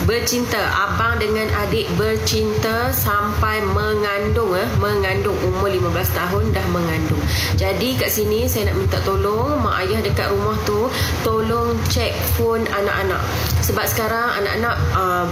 bercinta. 0.04 0.59
Abang 0.75 1.21
dengan 1.21 1.49
adik 1.66 1.88
bercinta 1.95 2.92
sampai 2.95 3.61
mengandung 3.62 4.54
eh? 4.57 4.68
Mengandung 4.80 5.37
umur 5.45 5.71
15 5.71 5.92
tahun 6.14 6.45
dah 6.52 6.66
mengandung. 6.71 7.21
Jadi 7.57 7.99
kat 7.99 8.11
sini 8.12 8.47
saya 8.47 8.71
nak 8.71 8.76
minta 8.80 8.99
tolong 9.02 9.61
mak 9.61 9.85
ayah 9.87 10.00
dekat 10.04 10.28
rumah 10.30 10.57
tu 10.68 10.88
tolong 11.25 11.76
cek 11.92 12.14
phone 12.37 12.64
anak-anak. 12.71 13.21
Sebab 13.64 13.85
sekarang 13.88 14.28
anak-anak 14.42 14.76
uh, 14.95 15.26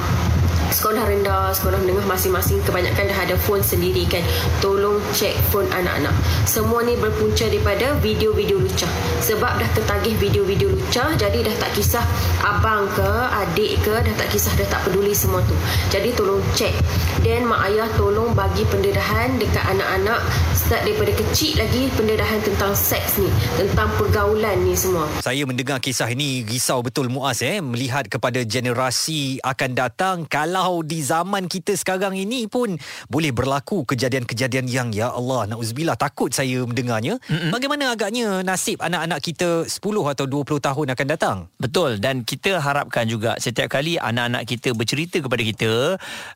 sekolah 0.76 1.08
rendah, 1.08 1.56
sekolah 1.56 1.80
menengah 1.80 2.04
masing-masing 2.04 2.60
kebanyakan 2.68 3.08
dah 3.08 3.18
ada 3.24 3.36
phone 3.48 3.64
sendiri 3.64 4.04
kan. 4.04 4.20
Tolong 4.60 5.00
cek 5.16 5.32
phone 5.48 5.64
anak-anak. 5.72 6.12
Semua 6.44 6.84
ni 6.84 7.00
berpunca 7.00 7.48
daripada 7.48 7.96
video-video 8.04 8.60
lucah. 8.60 8.92
Sebab 9.24 9.56
dah 9.56 9.70
tertagih 9.72 10.20
video-video 10.20 10.68
lucah 10.68 11.16
jadi 11.16 11.48
dah 11.48 11.56
tak 11.56 11.72
kisah 11.72 12.04
abang 12.44 12.84
ke, 12.92 13.10
adik 13.40 13.80
ke, 13.80 13.94
dah 14.04 14.14
tak 14.20 14.28
kisah 14.28 14.52
dah 14.60 14.68
tak 14.68 14.84
peduli 14.84 15.16
semua 15.16 15.40
tu. 15.48 15.56
Jadi 15.88 16.12
tolong 16.12 16.44
cek. 16.52 16.76
Dan 17.24 17.48
mak 17.48 17.72
ayah 17.72 17.88
tolong 17.96 18.36
bagi 18.36 18.68
pendedahan 18.68 19.40
dekat 19.40 19.64
anak-anak 19.72 20.20
start 20.52 20.84
daripada 20.84 21.16
kecil 21.16 21.56
lagi 21.56 21.88
pendedahan 21.96 22.38
tentang 22.44 22.76
seks 22.76 23.16
ni, 23.16 23.32
tentang 23.56 23.88
pergaulan 23.96 24.60
ni 24.60 24.76
semua. 24.76 25.08
Saya 25.24 25.48
mendengar 25.48 25.80
kisah 25.80 26.12
ini 26.12 26.44
risau 26.44 26.84
betul 26.84 27.08
Muaz 27.08 27.40
eh 27.40 27.64
melihat 27.64 28.04
kepada 28.12 28.44
generasi 28.44 29.40
akan 29.40 29.70
datang 29.72 30.16
kalau 30.28 30.65
di 30.84 31.00
zaman 31.02 31.46
kita 31.46 31.74
sekarang 31.74 32.14
ini 32.16 32.46
pun 32.50 32.74
boleh 33.08 33.30
berlaku 33.30 33.84
kejadian-kejadian 33.86 34.66
yang 34.66 34.88
ya 34.90 35.10
Allah 35.12 35.50
nauzubillah 35.50 35.96
takut 35.98 36.30
saya 36.32 36.62
mendengarnya. 36.66 37.18
Mm-mm. 37.26 37.50
Bagaimana 37.54 37.94
agaknya 37.94 38.42
nasib 38.42 38.82
anak-anak 38.82 39.20
kita 39.22 39.64
10 39.66 39.76
atau 40.12 40.24
20 40.26 40.58
tahun 40.60 40.86
akan 40.92 41.06
datang? 41.06 41.36
Betul 41.56 41.98
dan 42.02 42.22
kita 42.22 42.58
harapkan 42.58 43.06
juga 43.06 43.38
setiap 43.38 43.72
kali 43.72 43.96
anak-anak 43.96 44.42
kita 44.46 44.74
bercerita 44.76 45.18
kepada 45.22 45.42
kita, 45.42 45.72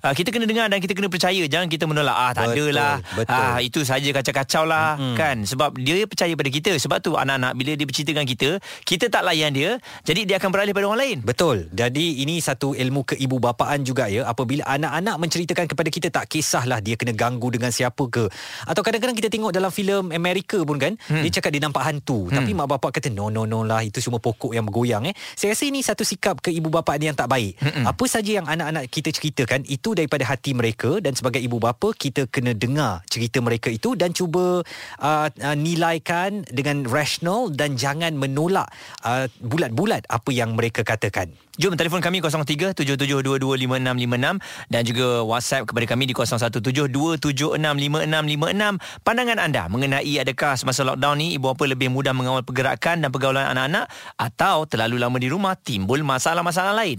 uh, 0.05 0.15
kita 0.15 0.29
kena 0.35 0.47
dengar 0.49 0.67
dan 0.71 0.79
kita 0.83 0.93
kena 0.97 1.09
percaya. 1.11 1.43
Jangan 1.47 1.69
kita 1.69 1.85
menolak 1.87 2.17
ah 2.17 2.33
tak 2.35 2.55
Betul, 2.55 2.75
adalah. 2.75 2.95
betul. 3.15 3.35
Ah 3.41 3.59
itu 3.61 3.81
saja 3.83 4.09
kacau-kacau 4.11 4.65
lah 4.67 4.97
Mm-mm. 4.97 5.17
kan 5.19 5.37
sebab 5.45 5.75
dia 5.79 6.05
percaya 6.07 6.33
pada 6.35 6.51
kita. 6.51 6.73
Sebab 6.81 6.99
tu 7.03 7.15
anak-anak 7.17 7.53
bila 7.57 7.73
dia 7.77 7.87
bercerita 7.87 8.11
dengan 8.15 8.29
kita, 8.29 8.51
kita 8.85 9.07
tak 9.13 9.23
layan 9.27 9.53
dia, 9.55 9.77
jadi 10.07 10.27
dia 10.27 10.37
akan 10.39 10.51
beralih 10.53 10.73
pada 10.75 10.87
orang 10.91 11.01
lain. 11.01 11.19
Betul. 11.25 11.69
Jadi 11.71 12.23
ini 12.23 12.41
satu 12.43 12.73
ilmu 12.75 13.07
keibubapaan 13.07 13.83
juga 13.87 14.07
ya. 14.11 14.20
Apabila 14.25 14.67
anak-anak 14.67 15.17
menceritakan 15.21 15.67
kepada 15.71 15.89
kita 15.89 16.09
tak 16.13 16.25
kisahlah 16.31 16.79
dia 16.81 16.95
kena 16.97 17.13
ganggu 17.17 17.49
dengan 17.53 17.73
siapa 17.73 18.07
ke. 18.09 18.29
Atau 18.67 18.83
kadang-kadang 18.85 19.17
kita 19.17 19.29
tengok 19.33 19.53
dalam 19.55 19.73
filem 19.73 20.13
Amerika 20.13 20.61
pun 20.63 20.77
kan, 20.77 20.97
hmm. 20.97 21.23
dia 21.25 21.41
cakap 21.41 21.51
dia 21.55 21.63
nampak 21.63 21.85
hantu. 21.87 22.29
Hmm. 22.29 22.41
Tapi 22.41 22.51
mak 22.57 22.69
bapak 22.77 23.01
kata 23.01 23.09
no 23.11 23.33
no 23.33 23.45
no 23.45 23.65
lah 23.65 23.81
itu 23.85 23.99
semua 24.03 24.23
pokok 24.23 24.53
yang 24.53 24.67
bergoyang 24.67 25.09
eh. 25.09 25.15
Saya 25.37 25.57
rasa 25.57 25.65
ini 25.67 25.81
satu 25.81 26.05
sikap 26.05 26.45
keibubapaan 26.45 27.01
yang 27.01 27.17
tak 27.17 27.31
baik. 27.31 27.57
Hmm. 27.61 27.85
Apa 27.89 28.05
saja 28.07 28.41
yang 28.41 28.47
anak-anak 28.47 28.89
kita 28.89 29.11
ceritakan 29.15 29.65
itu 29.67 29.93
daripada 29.97 30.27
hati 30.27 30.53
mereka 30.53 30.99
dan 30.99 31.17
sebagai 31.17 31.41
ibu 31.43 31.61
bapa 31.61 31.93
kita 31.97 32.27
kena 32.29 32.53
dengar 32.57 33.03
cerita 33.11 33.41
mereka 33.41 33.69
itu 33.69 33.95
dan 33.99 34.15
cuba 34.15 34.63
uh, 35.01 35.29
uh, 35.29 35.57
nilaikan 35.57 36.47
dengan 36.49 36.85
rasional 36.87 37.53
dan 37.53 37.75
jangan 37.75 38.15
menolak 38.17 38.71
uh, 39.05 39.27
bulat-bulat 39.43 40.07
apa 40.09 40.31
yang 40.31 40.55
mereka 40.55 40.83
katakan. 40.87 41.33
Jom 41.61 41.77
telefon 41.77 42.01
kami 42.01 42.25
0377225656 42.25 44.73
dan 44.73 44.81
juga 44.81 45.21
WhatsApp 45.29 45.69
kepada 45.69 45.93
kami 45.93 46.09
di 46.09 46.17
0172765656. 46.17 48.81
Pandangan 49.05 49.37
anda 49.37 49.69
mengenai 49.69 50.25
adakah 50.25 50.57
semasa 50.57 50.89
lockdown 50.89 51.21
ni 51.21 51.37
ibu 51.37 51.53
bapa 51.53 51.69
lebih 51.69 51.93
mudah 51.93 52.17
mengawal 52.17 52.41
pergerakan 52.41 53.05
dan 53.05 53.13
pergaulan 53.13 53.45
anak-anak 53.53 53.93
atau 54.17 54.65
terlalu 54.65 54.97
lama 54.97 55.21
di 55.21 55.29
rumah 55.29 55.53
timbul 55.53 56.01
masalah-masalah 56.01 56.73
lain. 56.73 56.97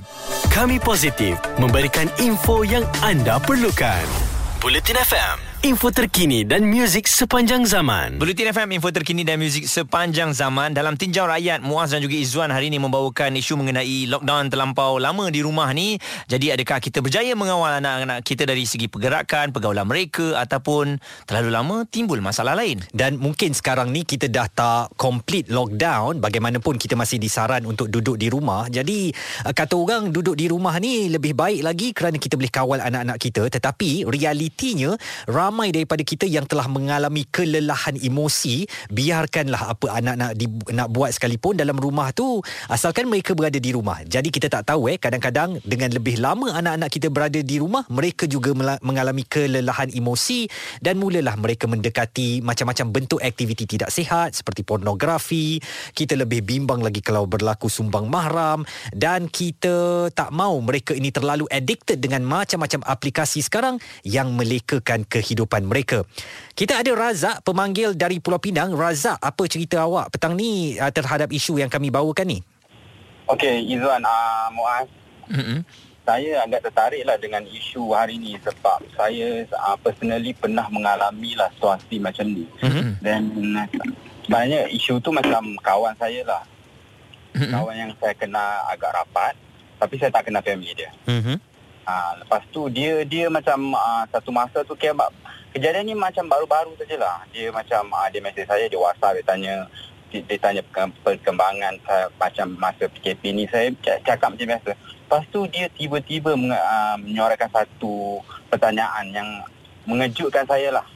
Kami 0.54 0.78
positif 0.78 1.42
memberikan 1.58 2.06
info 2.22 2.62
yang 2.62 2.86
anda 3.02 3.42
perlukan. 3.42 4.06
Bulletin 4.62 5.02
FM, 5.02 5.51
info 5.62 5.94
terkini 5.94 6.42
dan 6.42 6.66
muzik 6.66 7.06
sepanjang 7.06 7.70
zaman. 7.70 8.18
Bulletin 8.18 8.50
FM 8.50 8.82
info 8.82 8.90
terkini 8.90 9.22
dan 9.22 9.38
muzik 9.38 9.70
sepanjang 9.70 10.34
zaman 10.34 10.74
dalam 10.74 10.98
tinjau 10.98 11.30
rakyat 11.30 11.62
Muaz 11.62 11.94
dan 11.94 12.02
juga 12.02 12.18
Izzuan 12.18 12.50
hari 12.50 12.74
ini 12.74 12.82
membawakan 12.82 13.38
isu 13.38 13.62
mengenai 13.62 14.10
lockdown 14.10 14.50
terlampau 14.50 14.98
lama 14.98 15.30
di 15.30 15.46
rumah 15.46 15.70
ni. 15.70 16.02
Jadi 16.26 16.50
adakah 16.50 16.82
kita 16.82 17.06
berjaya 17.06 17.38
mengawal 17.38 17.78
anak-anak 17.78 18.26
kita 18.26 18.50
dari 18.50 18.66
segi 18.66 18.90
pergerakan, 18.90 19.54
pergaulan 19.54 19.86
mereka 19.86 20.42
ataupun 20.42 20.98
terlalu 21.30 21.54
lama 21.54 21.86
timbul 21.86 22.18
masalah 22.26 22.58
lain? 22.58 22.82
Dan 22.90 23.22
mungkin 23.22 23.54
sekarang 23.54 23.94
ni 23.94 24.02
kita 24.02 24.34
dah 24.34 24.50
tak 24.50 24.98
complete 24.98 25.54
lockdown 25.54 26.18
Bagaimanapun 26.18 26.82
kita 26.82 26.98
masih 26.98 27.22
disaran 27.22 27.70
untuk 27.70 27.86
duduk 27.86 28.18
di 28.18 28.34
rumah 28.34 28.66
Jadi 28.66 29.14
uh, 29.46 29.54
kata 29.54 29.78
orang 29.78 30.10
duduk 30.10 30.34
di 30.34 30.50
rumah 30.50 30.82
ni 30.82 31.06
lebih 31.06 31.38
baik 31.38 31.62
lagi 31.62 31.94
Kerana 31.94 32.18
kita 32.18 32.34
boleh 32.34 32.50
kawal 32.50 32.80
anak-anak 32.82 33.18
kita 33.22 33.46
Tetapi 33.46 34.10
realitinya 34.10 34.98
Ramai 35.30 35.51
daripada 35.52 36.06
kita 36.06 36.24
yang 36.24 36.48
telah 36.48 36.70
mengalami 36.72 37.28
kelelahan 37.28 38.00
emosi 38.00 38.64
Biarkanlah 38.88 39.76
apa 39.76 40.00
anak-anak 40.00 40.32
di, 40.40 40.46
nak 40.72 40.88
buat 40.94 41.12
sekalipun 41.12 41.60
dalam 41.60 41.76
rumah 41.76 42.16
tu 42.16 42.40
Asalkan 42.72 43.12
mereka 43.12 43.36
berada 43.36 43.60
di 43.60 43.76
rumah 43.76 44.06
Jadi 44.08 44.32
kita 44.32 44.48
tak 44.48 44.72
tahu 44.72 44.88
eh 44.88 44.98
Kadang-kadang 45.02 45.60
dengan 45.68 45.92
lebih 45.92 46.22
lama 46.22 46.56
anak-anak 46.56 46.90
kita 46.94 47.08
berada 47.12 47.40
di 47.42 47.60
rumah 47.60 47.84
Mereka 47.92 48.30
juga 48.32 48.56
mengalami 48.80 49.28
kelelahan 49.28 49.92
emosi 49.92 50.48
Dan 50.80 51.02
mulalah 51.02 51.36
mereka 51.36 51.68
mendekati 51.68 52.44
macam-macam 52.46 52.88
bentuk 52.92 53.20
aktiviti 53.24 53.66
tidak 53.66 53.90
sihat 53.90 54.36
seperti 54.36 54.62
pornografi. 54.62 55.58
Kita 55.96 56.14
lebih 56.20 56.46
bimbang 56.46 56.84
lagi 56.84 57.00
kalau 57.00 57.26
berlaku 57.26 57.72
sumbang 57.72 58.12
mahram 58.12 58.68
dan 58.94 59.32
kita 59.32 60.08
tak 60.12 60.30
mau 60.36 60.60
mereka 60.60 60.92
ini 60.94 61.10
terlalu 61.10 61.48
addicted 61.48 61.98
dengan 61.98 62.22
macam-macam 62.28 62.84
aplikasi 62.86 63.40
sekarang 63.42 63.82
yang 64.04 64.36
melekakan 64.36 65.08
kehidupan 65.08 65.41
mereka. 65.46 66.04
Kita 66.58 66.82
ada 66.82 66.92
Razak 66.94 67.46
pemanggil 67.46 67.94
dari 67.96 68.18
Pulau 68.18 68.42
Pinang. 68.42 68.74
Razak, 68.74 69.18
apa 69.18 69.44
cerita 69.46 69.86
awak 69.86 70.14
petang 70.14 70.38
ni 70.38 70.78
uh, 70.78 70.90
terhadap 70.90 71.32
isu 71.32 71.62
yang 71.62 71.70
kami 71.70 71.90
bawakan 71.94 72.38
ni? 72.38 72.40
Okey, 73.32 73.64
Izzuan, 73.72 74.04
uh, 74.04 74.48
Muaz. 74.52 74.88
Mm-hmm. 75.32 75.60
Saya 76.02 76.44
agak 76.44 76.68
tertarik 76.68 77.06
lah 77.06 77.16
dengan 77.16 77.46
isu 77.46 77.94
hari 77.94 78.18
ni 78.18 78.36
sebab 78.42 78.82
saya 78.98 79.46
uh, 79.54 79.78
personally 79.80 80.34
pernah 80.34 80.66
mengalami 80.68 81.38
lah 81.38 81.48
situasi 81.56 82.02
macam 82.02 82.26
ni. 82.28 82.44
Mm-hmm. 82.60 82.88
Dan 83.00 83.22
uh, 83.56 83.68
sebenarnya 84.26 84.60
isu 84.74 85.00
tu 85.00 85.14
macam 85.16 85.56
kawan 85.62 85.96
saya 85.96 86.26
lah. 86.28 86.44
Mm-hmm. 87.38 87.54
Kawan 87.54 87.76
yang 87.78 87.92
saya 88.02 88.14
kenal 88.18 88.52
agak 88.68 88.92
rapat 88.92 89.34
tapi 89.82 89.98
saya 89.98 90.14
tak 90.14 90.30
kenal 90.30 90.46
family 90.46 90.78
dia. 90.78 90.94
Mm-hmm. 91.10 91.38
Uh, 91.92 92.12
lepas 92.24 92.42
tu 92.56 92.72
dia 92.72 93.04
dia 93.04 93.28
macam 93.28 93.76
uh, 93.76 94.04
satu 94.08 94.32
masa 94.32 94.64
tu 94.64 94.80
kira 94.80 94.96
kejadian 95.52 95.92
ni 95.92 95.96
macam 95.96 96.24
baru-baru 96.32 96.72
sajalah. 96.80 97.28
Dia 97.36 97.52
macam 97.52 97.92
uh, 97.92 98.08
dia 98.08 98.24
mesej 98.24 98.48
saya, 98.48 98.72
dia 98.72 98.80
WhatsApp, 98.80 99.20
dia 99.20 99.26
tanya 99.28 99.54
dia, 100.08 100.20
dia 100.24 100.38
tanya 100.40 100.62
perkem- 100.64 100.96
perkembangan 101.04 101.76
saya, 101.84 102.08
macam 102.16 102.48
masa 102.56 102.88
PKP 102.88 103.36
ni 103.36 103.44
saya 103.52 103.68
cakap 103.84 104.32
macam 104.32 104.48
biasa. 104.48 104.72
Lepas 104.80 105.24
tu 105.28 105.44
dia 105.52 105.68
tiba-tiba 105.76 106.32
menge, 106.40 106.56
uh, 106.56 106.96
menyuarakan 107.04 107.50
satu 107.52 108.24
pertanyaan 108.48 109.12
yang 109.12 109.30
mengejutkan 109.84 110.48
saya 110.48 110.72
lah. 110.72 110.88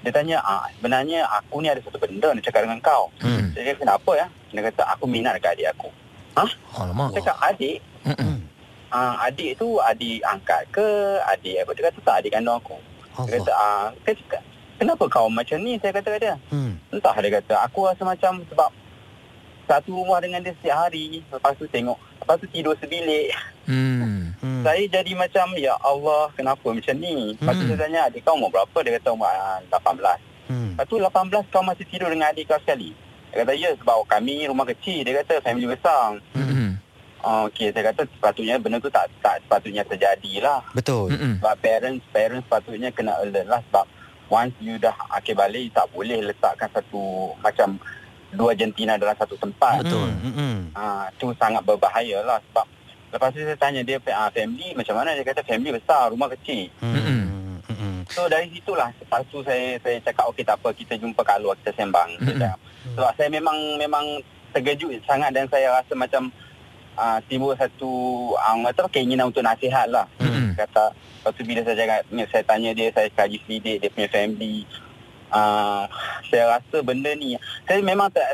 Dia 0.00 0.14
tanya, 0.14 0.38
ah, 0.46 0.64
sebenarnya 0.78 1.26
aku 1.26 1.58
ni 1.60 1.68
ada 1.68 1.82
satu 1.82 1.98
benda 1.98 2.30
nak 2.30 2.40
cakap 2.40 2.64
dengan 2.64 2.78
kau. 2.80 3.10
Hmm. 3.18 3.50
Saya 3.52 3.74
kata, 3.74 3.82
kenapa 3.82 4.10
ya? 4.14 4.26
Dia 4.54 4.62
kata, 4.70 4.82
aku 4.94 5.04
minat 5.10 5.34
dekat 5.36 5.58
adik 5.58 5.68
aku. 5.74 5.90
Hah? 6.38 6.50
Alamak. 6.78 7.18
Cakap, 7.18 7.36
adik? 7.42 7.82
Mm-mm. 8.06 8.47
Ah, 8.88 9.28
adik 9.28 9.60
tu 9.60 9.76
adik 9.84 10.24
angkat 10.24 10.64
ke? 10.72 10.88
Adik 11.28 11.60
apa? 11.60 11.70
Dia 11.76 11.82
kata, 11.92 11.98
tak 12.00 12.16
adik 12.24 12.32
kandung 12.32 12.56
aku. 12.56 12.76
Dia 13.28 13.36
kata, 13.42 13.52
ah, 13.52 13.86
dia 14.06 14.16
cakap, 14.16 14.42
kenapa 14.80 15.04
kau 15.10 15.28
macam 15.28 15.58
ni? 15.60 15.76
Saya 15.76 15.92
kata 15.92 16.08
kat 16.16 16.20
dia. 16.24 16.34
Hmm. 16.48 16.80
Entah 16.88 17.12
dia 17.20 17.30
kata, 17.42 17.54
aku 17.68 17.84
rasa 17.84 18.02
macam 18.06 18.40
sebab 18.48 18.70
satu 19.68 19.92
rumah 19.92 20.18
dengan 20.24 20.40
dia 20.40 20.56
setiap 20.56 20.88
hari. 20.88 21.20
Lepas 21.28 21.52
tu 21.60 21.68
tengok, 21.68 21.98
lepas 22.24 22.40
tu 22.40 22.46
tidur 22.48 22.72
sebilik. 22.80 23.28
Hmm. 23.68 24.32
Hmm. 24.40 24.62
Saya 24.64 24.82
jadi 24.88 25.12
macam, 25.12 25.52
ya 25.60 25.76
Allah, 25.84 26.32
kenapa 26.32 26.72
macam 26.72 26.96
ni? 26.96 27.36
Lepas 27.36 27.54
tu 27.60 27.64
Hmm. 27.68 27.70
saya 27.76 27.80
tanya, 27.84 28.00
adik 28.08 28.24
kau 28.24 28.34
umur 28.40 28.48
berapa? 28.48 28.78
Dia 28.80 28.96
kata, 28.96 29.08
umur 29.12 29.28
ah, 29.28 29.60
18. 29.68 30.18
Hmm. 30.48 30.72
Lepas 30.72 30.86
tu 30.88 30.96
18 30.96 31.52
kau 31.52 31.60
masih 31.60 31.84
tidur 31.92 32.08
dengan 32.08 32.32
adik 32.32 32.48
kau 32.48 32.56
sekali. 32.64 32.96
Dia 33.28 33.44
kata, 33.44 33.52
ya 33.52 33.70
sebab 33.76 34.08
kami 34.08 34.48
rumah 34.48 34.64
kecil. 34.64 35.04
Dia 35.04 35.20
kata, 35.20 35.44
family 35.44 35.68
besar. 35.68 36.16
Mm-mm. 36.32 36.67
Oh, 37.18 37.50
Okey, 37.50 37.74
saya 37.74 37.90
kata 37.90 38.06
sepatutnya 38.06 38.62
benda 38.62 38.78
tu 38.78 38.86
tak 38.88 39.10
tak 39.18 39.42
sepatutnya 39.42 39.82
terjadi 39.82 40.38
lah. 40.38 40.62
Betul. 40.70 41.10
Mm-mm. 41.10 41.42
Sebab 41.42 41.54
parents, 41.58 42.04
parents 42.14 42.46
sepatutnya 42.46 42.88
kena 42.94 43.18
alert 43.18 43.46
lah 43.46 43.60
sebab 43.70 43.84
once 44.30 44.54
you 44.62 44.78
dah 44.78 44.94
akhir 45.10 45.34
balik, 45.34 45.74
tak 45.74 45.90
boleh 45.90 46.22
letakkan 46.22 46.70
satu 46.70 47.34
macam 47.42 47.74
dua 48.30 48.54
jantina 48.54 48.94
dalam 48.94 49.16
satu 49.18 49.34
tempat. 49.34 49.82
Betul. 49.82 50.08
Mm-mm. 50.22 50.70
Ah, 50.78 51.10
tu 51.18 51.34
sangat 51.34 51.64
berbahaya 51.64 52.22
lah 52.22 52.38
sebab 52.48 52.66
lepas 53.08 53.32
tu 53.32 53.40
saya 53.40 53.56
tanya 53.56 53.80
dia 53.80 53.96
ah, 54.12 54.28
family 54.28 54.76
macam 54.76 54.94
mana 55.00 55.16
dia 55.16 55.24
kata 55.24 55.40
family 55.40 55.72
besar 55.72 56.12
rumah 56.12 56.28
kecil 56.28 56.68
Mm-mm. 56.84 57.24
So 58.08 58.28
dari 58.28 58.52
situlah 58.52 58.92
lepas 59.00 59.24
tu 59.28 59.40
saya 59.40 59.80
saya 59.80 59.96
cakap 60.00 60.28
okey 60.28 60.44
tak 60.44 60.60
apa 60.60 60.68
kita 60.72 60.92
jumpa 60.96 61.20
kat 61.24 61.40
luar 61.40 61.56
kita 61.60 61.72
sembang 61.72 62.08
Saya 62.20 62.36
cakap. 62.36 62.58
sebab 62.92 63.10
saya 63.16 63.28
memang 63.32 63.56
memang 63.80 64.04
terkejut 64.52 64.96
sangat 65.04 65.32
dan 65.32 65.48
saya 65.48 65.72
rasa 65.72 65.92
macam 65.92 66.28
ah, 66.98 67.18
timbul 67.30 67.54
satu 67.54 67.90
ah, 68.34 68.58
orang 68.58 68.74
kata 68.74 68.90
keinginan 68.90 69.30
untuk 69.30 69.46
nasihat 69.46 69.86
lah 69.86 70.10
Mm-mm. 70.18 70.58
kata 70.58 70.90
lepas 70.92 71.32
tu 71.38 71.42
bila 71.46 71.62
saya 71.62 71.76
cakap 71.78 72.00
saya 72.28 72.42
tanya 72.44 72.70
dia 72.74 72.90
saya 72.90 73.08
kaji 73.14 73.38
selidik 73.46 73.76
dia 73.78 73.90
punya 73.94 74.08
family 74.10 74.66
Uh, 75.28 75.84
saya 76.32 76.56
rasa 76.56 76.80
benda 76.80 77.12
ni 77.12 77.36
saya 77.68 77.84
memang 77.84 78.08
ter, 78.08 78.24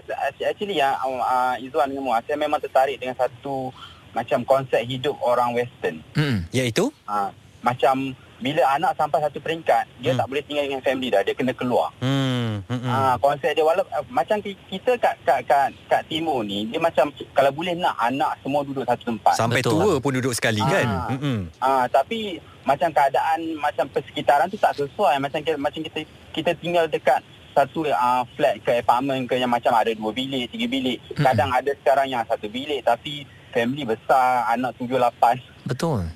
actually 0.47 0.79
ya 0.79 0.95
uh, 1.03 1.59
Izwan 1.59 1.91
dengan 1.91 2.07
Muaz 2.07 2.23
saya 2.23 2.39
memang 2.39 2.63
tertarik 2.63 3.03
dengan 3.03 3.19
satu 3.19 3.75
macam 4.15 4.47
konsep 4.47 4.79
hidup 4.87 5.19
orang 5.19 5.59
western 5.59 5.99
Mm-mm. 6.15 6.47
Iaitu? 6.55 6.95
uh, 7.11 7.35
macam 7.67 8.15
bila 8.37 8.63
anak 8.71 8.93
sampai 8.95 9.19
satu 9.21 9.39
peringkat 9.39 9.85
dia 9.99 10.11
Hmm. 10.11 10.19
tak 10.19 10.27
boleh 10.27 10.43
tinggal 10.43 10.65
dengan 10.65 10.81
family 10.81 11.09
dah 11.09 11.21
dia 11.21 11.33
kena 11.33 11.53
keluar 11.53 11.89
Hmm. 11.99 12.63
Mm-mm. 12.65 12.87
Ah 12.87 13.15
konsep 13.17 13.51
dia 13.51 13.61
walaupun 13.61 13.91
uh, 13.91 14.05
macam 14.09 14.39
ki- 14.39 14.59
kita 14.69 14.95
kat 14.97 15.15
kat 15.23 15.43
kat 15.45 15.69
kat 15.87 16.03
timur 16.07 16.41
ni 16.41 16.65
dia 16.65 16.79
macam 16.79 17.09
kalau 17.31 17.51
boleh 17.51 17.75
nak 17.75 17.95
anak 17.97 18.39
semua 18.41 18.63
duduk 18.63 18.83
satu 18.83 19.05
tempat. 19.05 19.35
Sampai 19.35 19.61
Betul. 19.61 19.75
tua 19.77 19.93
pun 19.99 20.13
duduk 20.13 20.33
sekali 20.33 20.63
kan? 20.63 20.87
Ah. 20.87 21.11
Mm-mm. 21.11 21.39
Ah 21.59 21.85
tapi 21.87 22.39
macam 22.63 22.89
keadaan 22.89 23.59
macam 23.59 23.85
persekitaran 23.87 24.49
tu 24.49 24.57
tak 24.57 24.73
sesuai 24.73 25.19
macam 25.19 25.39
kita, 25.39 25.57
macam 25.57 25.81
kita 25.83 26.01
kita 26.33 26.51
tinggal 26.57 26.87
dekat 26.87 27.21
satu 27.53 27.87
uh, 27.87 28.27
flat 28.35 28.59
ke 28.61 28.81
apartment 28.81 29.27
ke 29.27 29.37
yang 29.37 29.47
macam 29.49 29.71
ada 29.71 29.93
dua 29.93 30.11
bilik, 30.11 30.49
tiga 30.49 30.67
bilik. 30.67 30.99
Kadang 31.15 31.51
ada 31.51 31.71
sekarang 31.77 32.09
yang 32.09 32.25
satu 32.25 32.49
bilik 32.49 32.83
tapi 32.83 33.23
family 33.51 33.85
besar, 33.85 34.49
anak 34.49 34.75
tujuh 34.75 34.97
lapan. 34.97 35.39
Betul. 35.63 36.09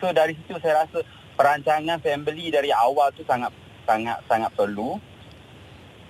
So 0.00 0.10
dari 0.10 0.32
situ 0.34 0.56
saya 0.58 0.82
rasa 0.82 0.98
perancangan 1.40 1.96
family 2.04 2.52
dari 2.52 2.68
awal 2.68 3.08
tu 3.16 3.24
sangat 3.24 3.48
sangat 3.88 4.20
sangat 4.28 4.52
perlu. 4.52 5.00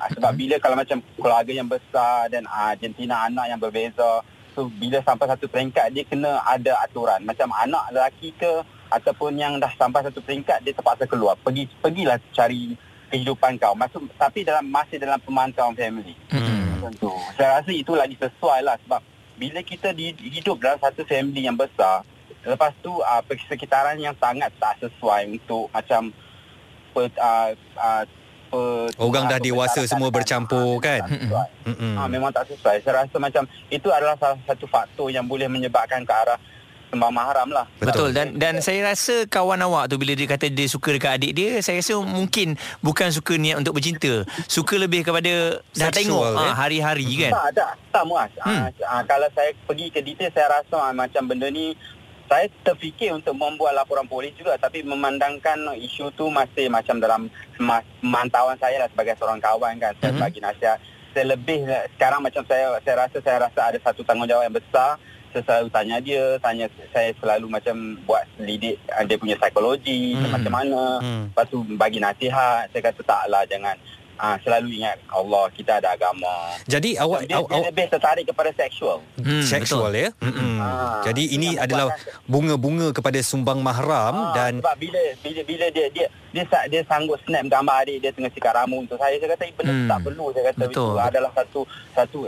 Ah, 0.02 0.10
Sebab 0.10 0.34
bila 0.34 0.58
kalau 0.58 0.74
macam 0.74 0.98
keluarga 1.14 1.52
yang 1.54 1.70
besar 1.70 2.26
dan 2.26 2.50
uh, 2.50 2.74
jantina 2.74 3.30
anak 3.30 3.46
yang 3.46 3.60
berbeza, 3.62 4.26
so 4.58 4.66
bila 4.74 4.98
sampai 5.06 5.30
satu 5.30 5.46
peringkat 5.46 5.94
dia 5.94 6.02
kena 6.02 6.42
ada 6.42 6.82
aturan. 6.82 7.22
Macam 7.22 7.54
anak 7.54 7.94
lelaki 7.94 8.34
ke 8.34 8.66
ataupun 8.90 9.38
yang 9.38 9.62
dah 9.62 9.70
sampai 9.78 10.02
satu 10.02 10.18
peringkat 10.18 10.66
dia 10.66 10.74
terpaksa 10.74 11.06
keluar. 11.06 11.38
Pergi 11.38 11.70
pergilah 11.78 12.18
cari 12.34 12.74
kehidupan 13.14 13.60
kau. 13.62 13.78
Masuk 13.78 14.10
tapi 14.18 14.42
dalam 14.42 14.66
masih 14.66 14.98
dalam 14.98 15.20
pemantauan 15.22 15.78
family. 15.78 16.16
Mm-mm. 16.34 16.80
Macam 16.80 16.92
tu. 16.98 17.12
Saya 17.38 17.62
rasa 17.62 17.70
itu 17.70 17.92
lagi 17.94 18.18
sesuai 18.18 18.66
lah 18.66 18.74
sebab 18.82 18.98
bila 19.38 19.60
kita 19.62 19.94
di, 19.94 20.10
hidup 20.16 20.58
dalam 20.58 20.80
satu 20.80 21.06
family 21.06 21.44
yang 21.44 21.56
besar, 21.56 22.02
lepas 22.44 22.72
tu 22.80 22.92
uh, 23.00 23.22
persekitaran 23.24 23.96
yang 24.00 24.16
sangat 24.16 24.48
tak 24.56 24.80
sesuai 24.80 25.28
untuk 25.36 25.68
macam 25.72 26.12
per, 26.96 27.04
uh, 27.20 27.50
uh, 27.76 28.04
per, 28.48 28.90
Orang 28.96 29.28
dah 29.28 29.38
dewasa 29.38 29.84
semua 29.84 30.08
dan, 30.08 30.16
bercampur 30.20 30.80
ah, 30.80 30.82
kan? 30.82 31.00
tak. 31.06 31.48
Mm-mm. 31.70 31.94
Ah, 31.96 32.08
memang 32.08 32.32
tak 32.32 32.48
sesuai. 32.50 32.82
Saya 32.82 33.04
rasa 33.06 33.16
macam 33.20 33.44
itu 33.68 33.88
adalah 33.92 34.16
salah 34.18 34.40
satu 34.48 34.66
faktor 34.66 35.12
yang 35.12 35.28
boleh 35.28 35.46
menyebabkan 35.46 36.02
ke 36.02 36.12
arah 36.12 36.40
sembang 36.90 37.14
mahram 37.14 37.48
lah. 37.54 37.66
Betul 37.78 38.10
dan 38.10 38.34
dan 38.34 38.58
saya 38.58 38.90
rasa 38.90 39.22
kawan 39.30 39.62
awak 39.62 39.94
tu 39.94 39.96
bila 39.96 40.12
dia 40.18 40.26
kata 40.26 40.50
dia 40.50 40.66
suka 40.66 40.90
dekat 40.90 41.22
adik 41.22 41.32
dia 41.38 41.62
saya 41.62 41.78
rasa 41.78 42.02
mungkin 42.02 42.58
bukan 42.82 43.14
suka 43.14 43.38
niat 43.38 43.62
untuk 43.62 43.78
bercinta 43.78 44.26
suka 44.50 44.74
lebih 44.74 45.06
kepada 45.06 45.62
dah 45.62 45.88
Sexual, 45.88 45.94
tengok 45.94 46.24
eh? 46.34 46.50
ah, 46.50 46.54
hari-hari 46.58 47.06
kan 47.06 47.32
Tak, 47.32 47.48
tak. 47.54 47.72
Tak 47.90 48.04
muas. 48.06 48.30
Hmm. 48.42 48.70
Uh, 48.70 49.02
kalau 49.06 49.28
saya 49.34 49.50
pergi 49.66 49.86
ke 49.90 50.02
detail, 50.02 50.30
saya 50.34 50.46
rasa 50.62 50.76
uh, 50.78 50.94
macam 50.94 51.22
benda 51.26 51.46
ni, 51.50 51.74
saya 52.30 52.46
terfikir 52.62 53.10
untuk 53.10 53.34
membuat 53.34 53.74
laporan 53.74 54.06
polis 54.06 54.30
juga. 54.38 54.54
Tapi 54.54 54.86
memandangkan 54.86 55.74
isu 55.74 56.14
tu 56.14 56.30
masih 56.30 56.70
macam 56.70 57.02
dalam 57.02 57.26
pemantauan 57.58 58.54
saya 58.62 58.86
lah 58.86 58.88
sebagai 58.88 59.18
seorang 59.18 59.42
kawan 59.42 59.82
kan. 59.82 59.90
Saya 59.98 60.14
Mhm. 60.14 60.22
bagi 60.22 60.38
nasihat. 60.38 60.78
Saya 61.10 61.34
lebih, 61.34 61.66
sekarang 61.98 62.22
macam 62.22 62.46
saya 62.46 62.78
saya 62.86 62.96
rasa 63.02 63.18
saya 63.18 63.36
rasa 63.42 63.60
ada 63.74 63.78
satu 63.82 64.06
tanggungjawab 64.06 64.46
yang 64.46 64.54
besar. 64.54 64.94
Saya 65.30 65.42
selalu 65.46 65.68
tanya 65.70 65.96
dia, 65.98 66.24
tanya 66.38 66.66
saya 66.90 67.10
selalu 67.18 67.46
macam 67.50 67.76
buat 68.02 68.22
selidik 68.34 68.78
uh, 68.90 69.02
dia 69.06 69.18
punya 69.18 69.34
psikologi, 69.38 70.14
Hmm. 70.14 70.30
macam 70.30 70.52
mana. 70.54 70.82
Hmm. 71.02 71.24
Lepas 71.34 71.46
tu 71.50 71.58
bagi 71.74 71.98
nasihat, 71.98 72.70
saya 72.70 72.82
kata 72.82 73.02
taklah 73.02 73.42
jangan 73.46 73.74
Ah, 74.20 74.36
selalu 74.44 74.76
ingat 74.76 75.00
Allah 75.08 75.48
kita 75.48 75.80
ada 75.80 75.96
agama. 75.96 76.28
Jadi 76.68 76.92
awak 76.94 77.24
Dia, 77.24 77.40
awak, 77.40 77.56
dia 77.56 77.68
lebih 77.72 77.86
tertarik 77.88 78.24
kepada 78.28 78.52
seksual. 78.52 79.00
Hmm, 79.16 79.40
seksual 79.40 79.90
ya. 79.90 80.12
Mm-mm. 80.20 80.60
Ah, 80.60 81.00
Jadi 81.00 81.32
ini 81.32 81.56
adalah 81.56 81.96
bunga-bunga 82.28 82.92
kepada 82.92 83.16
sumbang 83.20 83.64
mahram 83.64 84.12
Ah, 84.12 84.36
dan 84.36 84.60
sebab 84.60 84.76
bila 84.76 85.00
bila 85.24 85.40
bila 85.42 85.66
dia 85.72 85.88
dia 85.88 86.06
dia 86.30 86.44
dia 86.68 86.82
sanggup 86.84 87.16
snap 87.24 87.48
gambar 87.48 87.76
adik 87.82 87.96
dia 88.04 88.12
tengah 88.12 88.28
sikat 88.28 88.52
rambut 88.52 88.84
untuk 88.84 89.00
saya 89.00 89.16
saya 89.16 89.32
kata 89.32 89.42
"Eh, 89.42 89.52
benda 89.56 89.72
Hmm. 89.72 89.80
hmm. 89.80 89.90
tak 89.90 90.00
perlu 90.04 90.26
saya 90.30 90.44
kata 90.52 90.62
Betul. 90.62 90.92
itu 90.92 91.00
adalah 91.00 91.30
satu 91.32 91.60
satu 91.96 92.18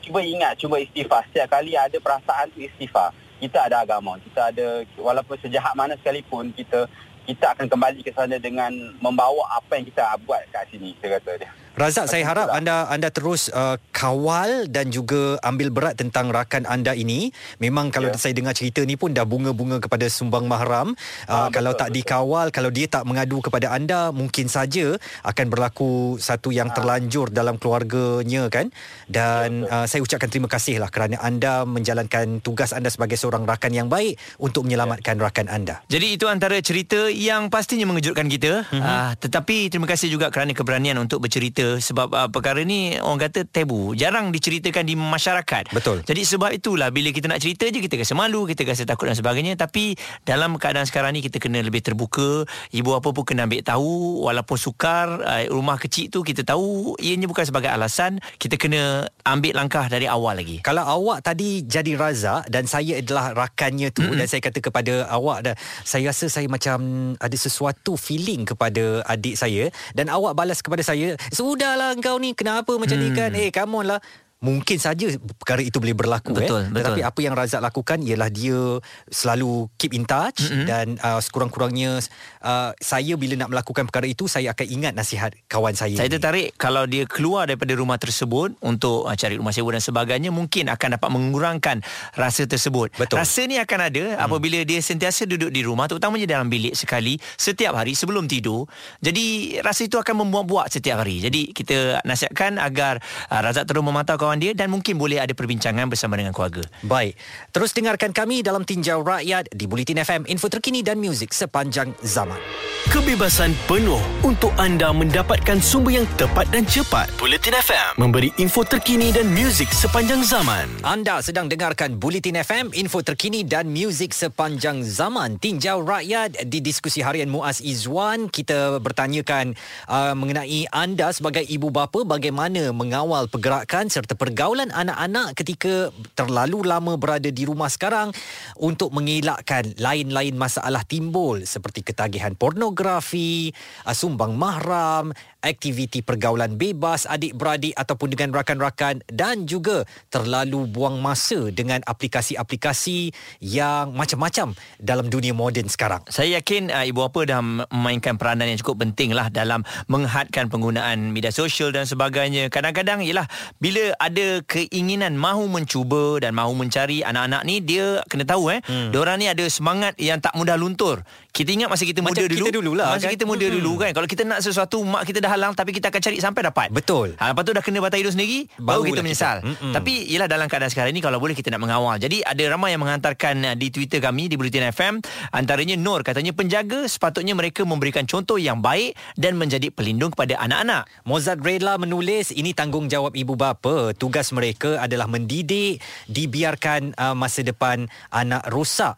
cuba 0.00 0.20
ingat 0.22 0.52
cuba 0.56 0.76
istighfar 0.78 1.20
setiap 1.28 1.48
kali 1.52 1.76
ada 1.76 1.98
perasaan 1.98 2.46
tu 2.48 2.62
istighfar 2.62 3.10
kita 3.36 3.58
ada 3.60 3.84
agama 3.84 4.16
kita 4.22 4.48
ada 4.48 4.66
walaupun 4.96 5.36
sejahat 5.36 5.74
mana 5.74 5.92
sekalipun 6.00 6.48
kita 6.56 6.88
kita 7.26 7.58
akan 7.58 7.66
kembali 7.66 8.00
ke 8.06 8.14
sana 8.14 8.38
dengan 8.38 8.70
membawa 9.02 9.58
apa 9.58 9.74
yang 9.76 9.84
kita 9.90 10.14
buat 10.22 10.46
kat 10.54 10.70
sini 10.70 10.94
saya 11.02 11.18
kata 11.18 11.42
dia 11.42 11.50
Razak 11.76 12.08
saya 12.08 12.24
harap 12.24 12.48
itulah. 12.48 12.56
anda 12.56 12.76
anda 12.88 13.08
terus 13.12 13.52
uh, 13.52 13.76
kawal 13.92 14.64
dan 14.72 14.88
juga 14.88 15.36
ambil 15.44 15.68
berat 15.68 16.00
tentang 16.00 16.32
rakan 16.32 16.64
anda 16.64 16.96
ini. 16.96 17.28
Memang 17.60 17.92
kalau 17.92 18.08
Ya. 18.08 18.16
saya 18.16 18.32
dengar 18.32 18.56
cerita 18.56 18.80
ni 18.80 18.96
pun 18.96 19.12
dah 19.12 19.28
bunga-bunga 19.28 19.76
kepada 19.76 20.08
sumbang 20.08 20.48
mahram. 20.48 20.96
Uh, 21.28 21.36
Ah, 21.36 21.48
kalau 21.52 21.76
betul, 21.76 21.80
tak 21.84 21.88
betul. 21.92 21.96
dikawal, 22.00 22.46
kalau 22.48 22.70
dia 22.72 22.88
tak 22.88 23.04
mengadu 23.04 23.44
kepada 23.44 23.76
anda, 23.76 24.08
mungkin 24.08 24.48
saja 24.48 24.96
akan 25.20 25.46
berlaku 25.52 26.16
satu 26.16 26.48
yang 26.48 26.72
Ah. 26.72 26.80
terlanjur 26.80 27.28
dalam 27.28 27.60
keluarganya 27.60 28.48
kan. 28.48 28.72
Dan 29.04 29.68
uh, 29.68 29.84
saya 29.84 30.00
ucapkan 30.00 30.32
terima 30.32 30.48
kasih 30.48 30.80
lah 30.80 30.88
kerana 30.88 31.20
anda 31.20 31.68
menjalankan 31.68 32.40
tugas 32.40 32.72
anda 32.72 32.88
sebagai 32.88 33.20
seorang 33.20 33.44
rakan 33.44 33.76
yang 33.76 33.88
baik 33.92 34.16
untuk 34.40 34.64
menyelamatkan 34.64 35.20
rakan 35.20 35.52
anda. 35.52 35.84
Jadi 35.92 36.16
itu 36.16 36.24
antara 36.24 36.56
cerita 36.64 37.12
yang 37.12 37.52
pastinya 37.52 37.84
mengejutkan 37.84 38.32
kita. 38.32 38.64
Mhm. 38.64 38.80
Mm-hmm. 38.80 38.94
Uh, 38.96 39.12
tetapi 39.20 39.56
terima 39.68 39.84
kasih 39.84 40.08
juga 40.08 40.32
kerana 40.32 40.56
keberanian 40.56 40.96
untuk 40.96 41.20
bercerita 41.20 41.65
sebab 41.82 42.08
uh, 42.14 42.28
perkara 42.30 42.62
ni 42.62 42.94
orang 43.02 43.28
kata 43.28 43.44
tabu. 43.44 43.92
Jarang 43.98 44.30
diceritakan 44.30 44.86
di 44.86 44.94
masyarakat. 44.94 45.74
Betul. 45.74 46.06
Jadi 46.06 46.22
sebab 46.22 46.50
itulah 46.54 46.88
bila 46.94 47.10
kita 47.10 47.26
nak 47.26 47.42
cerita 47.42 47.66
je 47.66 47.82
kita 47.82 47.98
rasa 47.98 48.14
malu, 48.14 48.46
kita 48.46 48.62
rasa 48.62 48.86
takut 48.86 49.10
dan 49.10 49.18
sebagainya. 49.18 49.58
Tapi 49.58 49.98
dalam 50.22 50.54
keadaan 50.56 50.86
sekarang 50.86 51.18
ni 51.18 51.20
kita 51.26 51.42
kena 51.42 51.60
lebih 51.60 51.82
terbuka. 51.82 52.46
Ibu 52.70 52.90
apa 52.96 53.08
pun 53.10 53.24
kena 53.26 53.50
ambil 53.50 53.62
tahu 53.66 54.24
walaupun 54.24 54.56
sukar 54.56 55.20
uh, 55.26 55.42
rumah 55.50 55.76
kecil 55.76 56.08
tu 56.08 56.22
kita 56.22 56.46
tahu 56.46 56.94
ianya 57.02 57.26
bukan 57.26 57.42
sebagai 57.42 57.74
alasan. 57.74 58.22
Kita 58.38 58.54
kena 58.54 59.10
ambil 59.26 59.58
langkah 59.58 59.90
dari 59.90 60.06
awal 60.06 60.38
lagi. 60.38 60.62
Kalau 60.62 60.86
awak 60.86 61.26
tadi 61.26 61.66
jadi 61.66 61.98
Razak 61.98 62.52
dan 62.52 62.68
saya 62.68 63.00
adalah 63.02 63.34
rakannya 63.34 63.90
tu 63.90 64.04
mm-hmm. 64.04 64.18
dan 64.20 64.26
saya 64.28 64.40
kata 64.44 64.58
kepada 64.60 64.94
awak 65.08 65.38
dah 65.42 65.54
saya 65.82 66.12
rasa 66.12 66.28
saya 66.28 66.46
macam 66.46 67.12
ada 67.16 67.36
sesuatu 67.36 67.96
feeling 67.96 68.44
kepada 68.44 69.02
adik 69.08 69.34
saya 69.34 69.72
dan 69.96 70.12
awak 70.12 70.36
balas 70.36 70.60
kepada 70.60 70.84
saya 70.84 71.16
sudahlah 71.56 71.96
engkau 71.96 72.20
ni. 72.20 72.36
Kenapa 72.36 72.76
macam 72.76 73.00
ni 73.00 73.08
kan? 73.16 73.32
Eh 73.32 73.48
come 73.48 73.80
on 73.80 73.96
lah 73.96 74.00
Mungkin 74.36 74.76
saja 74.76 75.08
perkara 75.40 75.64
itu 75.64 75.80
boleh 75.80 75.96
berlaku 75.96 76.36
Betul, 76.36 76.68
eh. 76.68 76.68
betul. 76.68 76.76
Tetapi 76.76 77.00
apa 77.08 77.20
yang 77.24 77.32
Razak 77.32 77.64
lakukan 77.64 78.04
ialah 78.04 78.28
dia 78.28 78.76
selalu 79.08 79.72
keep 79.80 79.96
in 79.96 80.04
touch 80.04 80.44
mm-hmm. 80.44 80.66
dan 80.68 80.86
uh, 81.00 81.16
sekurang-kurangnya 81.24 82.04
uh, 82.44 82.76
saya 82.76 83.16
bila 83.16 83.32
nak 83.40 83.56
melakukan 83.56 83.88
perkara 83.88 84.04
itu 84.04 84.28
saya 84.28 84.52
akan 84.52 84.66
ingat 84.68 84.92
nasihat 84.92 85.32
kawan 85.48 85.72
saya. 85.72 85.96
Saya 85.96 86.12
ini. 86.12 86.14
tertarik 86.20 86.46
kalau 86.60 86.84
dia 86.84 87.08
keluar 87.08 87.48
daripada 87.48 87.72
rumah 87.72 87.96
tersebut 87.96 88.60
untuk 88.60 89.08
uh, 89.08 89.16
cari 89.16 89.40
rumah 89.40 89.56
sewa 89.56 89.72
dan 89.72 89.80
sebagainya 89.80 90.28
mungkin 90.28 90.68
akan 90.68 91.00
dapat 91.00 91.08
mengurangkan 91.08 91.76
rasa 92.12 92.44
tersebut. 92.44 92.92
Betul. 93.00 93.16
Rasa 93.16 93.48
ni 93.48 93.56
akan 93.56 93.80
ada 93.88 94.04
hmm. 94.20 94.24
apabila 94.28 94.60
dia 94.68 94.84
sentiasa 94.84 95.24
duduk 95.24 95.48
di 95.48 95.64
rumah 95.64 95.88
terutamanya 95.88 96.28
dalam 96.28 96.52
bilik 96.52 96.76
sekali 96.76 97.16
setiap 97.40 97.72
hari 97.72 97.96
sebelum 97.96 98.28
tidur. 98.28 98.68
Jadi 99.00 99.58
rasa 99.64 99.88
itu 99.88 99.96
akan 99.96 100.28
membuat-buat 100.28 100.68
setiap 100.68 101.00
hari. 101.00 101.24
Jadi 101.24 101.56
kita 101.56 102.04
nasihatkan 102.04 102.60
agar 102.60 103.00
uh, 103.32 103.40
Razak 103.40 103.64
terus 103.64 103.80
memantau 103.80 104.25
kawan 104.26 104.42
dia 104.42 104.50
dan 104.58 104.74
mungkin 104.74 104.98
boleh 104.98 105.22
ada 105.22 105.30
perbincangan 105.30 105.86
bersama 105.86 106.18
dengan 106.18 106.34
keluarga. 106.34 106.66
Baik, 106.82 107.14
terus 107.54 107.70
dengarkan 107.70 108.10
kami 108.10 108.42
dalam 108.42 108.66
Tinjau 108.66 109.06
Rakyat 109.06 109.54
di 109.54 109.70
Bulletin 109.70 110.02
FM, 110.02 110.26
info 110.26 110.50
terkini 110.50 110.82
dan 110.82 110.98
muzik 110.98 111.30
sepanjang 111.30 111.94
zaman. 112.02 112.42
kebebasan 112.86 113.50
penuh 113.66 113.98
untuk 114.22 114.54
anda 114.62 114.94
mendapatkan 114.94 115.58
sumber 115.58 116.02
yang 116.02 116.06
tepat 116.18 116.46
dan 116.54 116.62
cepat. 116.66 117.10
Bulletin 117.18 117.58
FM 117.58 117.76
memberi 118.00 118.32
info 118.40 118.64
terkini 118.64 119.12
dan 119.12 119.28
muzik 119.32 119.68
sepanjang 119.74 120.24
zaman. 120.24 120.66
Anda 120.80 121.20
sedang 121.20 121.50
dengarkan 121.50 122.00
Bulletin 122.00 122.40
FM, 122.40 122.72
info 122.72 123.04
terkini 123.04 123.44
dan 123.44 123.68
muzik 123.68 124.16
sepanjang 124.16 124.80
zaman. 124.80 125.36
Tinjau 125.36 125.84
rakyat 125.84 126.48
di 126.48 126.64
diskusi 126.64 127.04
harian 127.04 127.28
Muaz 127.28 127.60
Izwan, 127.60 128.32
kita 128.32 128.80
bertanyakan 128.80 129.52
uh, 129.90 130.16
mengenai 130.16 130.64
anda 130.72 131.12
sebagai 131.12 131.44
ibu 131.44 131.68
bapa 131.68 132.06
bagaimana 132.08 132.72
mengawal 132.72 133.28
pergerakan 133.28 133.92
serta 133.92 134.15
pergaulan 134.16 134.72
anak-anak 134.72 135.36
ketika 135.36 135.92
terlalu 136.16 136.64
lama 136.64 136.96
berada 136.96 137.28
di 137.28 137.44
rumah 137.44 137.68
sekarang 137.70 138.10
untuk 138.58 138.90
mengelakkan 138.90 139.76
lain-lain 139.76 140.34
masalah 140.34 140.82
timbul 140.82 141.44
seperti 141.44 141.84
ketagihan 141.84 142.32
pornografi, 142.34 143.52
uh, 143.84 143.94
sumbang 143.94 144.34
mahram, 144.34 145.12
aktiviti 145.46 146.02
pergaulan 146.02 146.58
bebas 146.58 147.06
adik-beradik 147.06 147.72
ataupun 147.78 148.10
dengan 148.10 148.34
rakan-rakan 148.34 149.06
dan 149.06 149.46
juga 149.46 149.86
terlalu 150.10 150.66
buang 150.66 150.98
masa 150.98 151.54
dengan 151.54 151.80
aplikasi-aplikasi 151.86 153.14
yang 153.38 153.94
macam-macam 153.94 154.58
dalam 154.82 155.06
dunia 155.06 155.30
moden 155.30 155.70
sekarang. 155.70 156.02
Saya 156.10 156.42
yakin 156.42 156.74
uh, 156.74 156.82
ibu 156.82 157.06
bapa 157.06 157.22
dah 157.22 157.40
memainkan 157.70 158.18
peranan 158.18 158.50
yang 158.50 158.58
cukup 158.58 158.82
penting 158.82 159.14
lah 159.14 159.30
dalam 159.30 159.62
menghadkan 159.86 160.50
penggunaan 160.50 161.14
media 161.14 161.30
sosial 161.30 161.70
dan 161.70 161.86
sebagainya. 161.86 162.50
Kadang-kadang 162.50 163.06
ialah 163.06 163.30
bila 163.62 163.94
ada 164.02 164.42
keinginan 164.42 165.14
mahu 165.14 165.46
mencuba 165.46 166.18
dan 166.18 166.34
mahu 166.34 166.58
mencari 166.58 167.06
anak-anak 167.06 167.42
ni 167.46 167.62
dia 167.62 168.02
kena 168.10 168.26
tahu 168.26 168.50
eh. 168.50 168.60
Hmm. 168.66 168.90
Diorang 168.90 169.22
ni 169.22 169.30
ada 169.30 169.46
semangat 169.46 169.94
yang 170.02 170.18
tak 170.18 170.34
mudah 170.34 170.58
luntur. 170.58 171.06
Kita 171.36 171.52
ingat 171.52 171.68
masa 171.68 171.84
kita 171.84 172.00
Macam 172.00 172.16
muda 172.16 172.24
kita 172.24 172.48
dulu. 172.48 172.72
dululah, 172.72 172.96
Masa 172.96 173.04
kan? 173.04 173.12
kita 173.12 173.24
muda 173.28 173.44
Hmm. 173.44 173.54
dulu 173.60 173.72
kan. 173.76 173.90
Kalau 173.92 174.08
kita 174.08 174.22
nak 174.24 174.40
sesuatu 174.40 174.80
mak 174.80 175.04
kita 175.04 175.20
dah 175.20 175.28
halang 175.28 175.52
tapi 175.52 175.68
kita 175.68 175.92
akan 175.92 176.00
cari 176.00 176.16
sampai 176.16 176.40
dapat. 176.42 176.72
Betul. 176.72 177.12
Ha, 177.14 177.30
lepas 177.30 177.44
tu 177.44 177.52
dah 177.52 177.60
kena 177.60 177.78
batai 177.78 178.00
hidup 178.00 178.16
sendiri 178.16 178.48
baru, 178.56 178.88
kita 178.88 179.04
menyesal. 179.04 179.36
kita. 179.38 179.52
Mm-mm. 179.52 179.72
Tapi 179.76 179.92
ialah 180.08 180.24
dalam 180.26 180.46
keadaan 180.46 180.72
sekarang 180.72 180.90
ni 180.90 180.98
kalau 180.98 181.20
boleh 181.20 181.36
kita 181.36 181.52
nak 181.52 181.60
mengawal. 181.60 182.00
Jadi 182.00 182.24
ada 182.24 182.40
ramai 182.48 182.72
yang 182.72 182.80
menghantarkan 182.80 183.34
uh, 183.44 183.54
di 183.54 183.68
Twitter 183.68 184.00
kami 184.00 184.26
di 184.26 184.34
Bulletin 184.34 184.64
FM 184.66 185.04
antaranya 185.30 185.76
Nur 185.76 186.00
katanya 186.00 186.32
penjaga 186.32 186.88
sepatutnya 186.88 187.36
mereka 187.36 187.62
memberikan 187.62 188.02
contoh 188.02 188.36
yang 188.36 188.58
baik 188.58 188.96
dan 189.14 189.36
menjadi 189.36 189.68
pelindung 189.68 190.10
kepada 190.10 190.40
anak-anak. 190.40 190.88
Mozart 191.04 191.44
Rela 191.44 191.76
menulis 191.76 192.32
ini 192.32 192.50
tanggungjawab 192.50 193.12
ibu 193.12 193.36
bapa. 193.36 193.92
Tugas 193.92 194.32
mereka 194.32 194.80
adalah 194.80 195.04
mendidik, 195.04 195.84
dibiarkan 196.06 196.96
uh, 196.96 197.12
masa 197.12 197.42
depan 197.42 197.84
anak 198.08 198.48
rosak. 198.48 198.96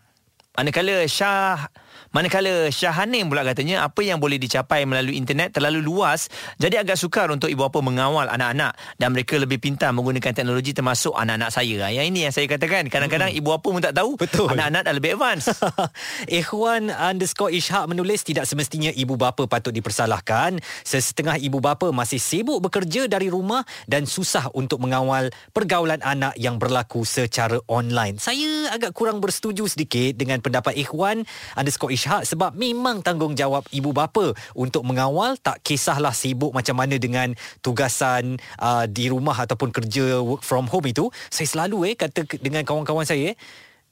Manakala 0.55 1.07
Syah 1.07 1.70
Manakala 2.09 2.73
Syahanim 2.73 3.29
pula 3.29 3.44
katanya 3.44 3.85
apa 3.85 4.01
yang 4.01 4.16
boleh 4.16 4.40
dicapai 4.40 4.88
melalui 4.88 5.21
internet 5.21 5.53
terlalu 5.53 5.85
luas 5.85 6.33
jadi 6.57 6.81
agak 6.81 6.97
sukar 6.97 7.29
untuk 7.29 7.53
ibu 7.53 7.61
bapa 7.68 7.85
mengawal 7.85 8.33
anak-anak 8.33 8.73
dan 8.97 9.12
mereka 9.12 9.37
lebih 9.37 9.61
pintar 9.61 9.92
menggunakan 9.92 10.33
teknologi 10.33 10.73
termasuk 10.73 11.12
anak-anak 11.12 11.53
saya. 11.53 11.92
Yang 11.92 12.07
ini 12.09 12.21
yang 12.25 12.33
saya 12.33 12.49
katakan 12.49 12.88
kadang-kadang 12.88 13.29
ibu 13.37 13.53
bapa 13.53 13.68
pun 13.68 13.83
tak 13.85 13.92
tahu 13.92 14.16
Betul. 14.16 14.49
anak-anak 14.57 14.88
dah 14.88 14.94
lebih 14.97 15.21
advance. 15.21 15.53
Ikhwan 16.40 16.88
underscore 16.88 17.53
Ishak 17.53 17.85
menulis 17.92 18.25
tidak 18.25 18.49
semestinya 18.49 18.88
ibu 18.97 19.21
bapa 19.21 19.44
patut 19.44 19.77
dipersalahkan. 19.77 20.57
Sesetengah 20.88 21.37
ibu 21.37 21.61
bapa 21.61 21.92
masih 21.92 22.16
sibuk 22.16 22.64
bekerja 22.64 23.05
dari 23.05 23.29
rumah 23.29 23.68
dan 23.85 24.09
susah 24.09 24.49
untuk 24.57 24.81
mengawal 24.81 25.29
pergaulan 25.53 26.01
anak 26.01 26.33
yang 26.40 26.57
berlaku 26.57 27.05
secara 27.05 27.61
online. 27.68 28.16
Saya 28.16 28.73
agak 28.73 28.97
kurang 28.97 29.21
bersetuju 29.21 29.68
sedikit 29.68 30.16
dengan 30.16 30.40
pendapat 30.40 30.73
Ikhwan 30.73 31.29
underscore 31.53 31.92
Ishak 31.92 31.97
sebab 32.06 32.54
memang 32.54 33.02
tanggungjawab 33.02 33.66
ibu 33.74 33.90
bapa 33.90 34.30
untuk 34.54 34.87
mengawal 34.87 35.34
tak 35.40 35.58
kisahlah 35.66 36.14
sibuk 36.14 36.54
macam 36.54 36.78
mana 36.78 36.94
dengan 37.00 37.34
tugasan 37.64 38.38
uh, 38.62 38.87
di 38.87 39.11
rumah 39.11 39.34
ataupun 39.34 39.74
kerja 39.74 40.22
work 40.22 40.46
from 40.46 40.70
home 40.70 40.87
itu. 40.87 41.11
Saya 41.32 41.50
selalu 41.50 41.92
eh 41.92 41.94
kata 41.98 42.22
dengan 42.38 42.62
kawan-kawan 42.62 43.04
saya 43.08 43.34
eh 43.34 43.37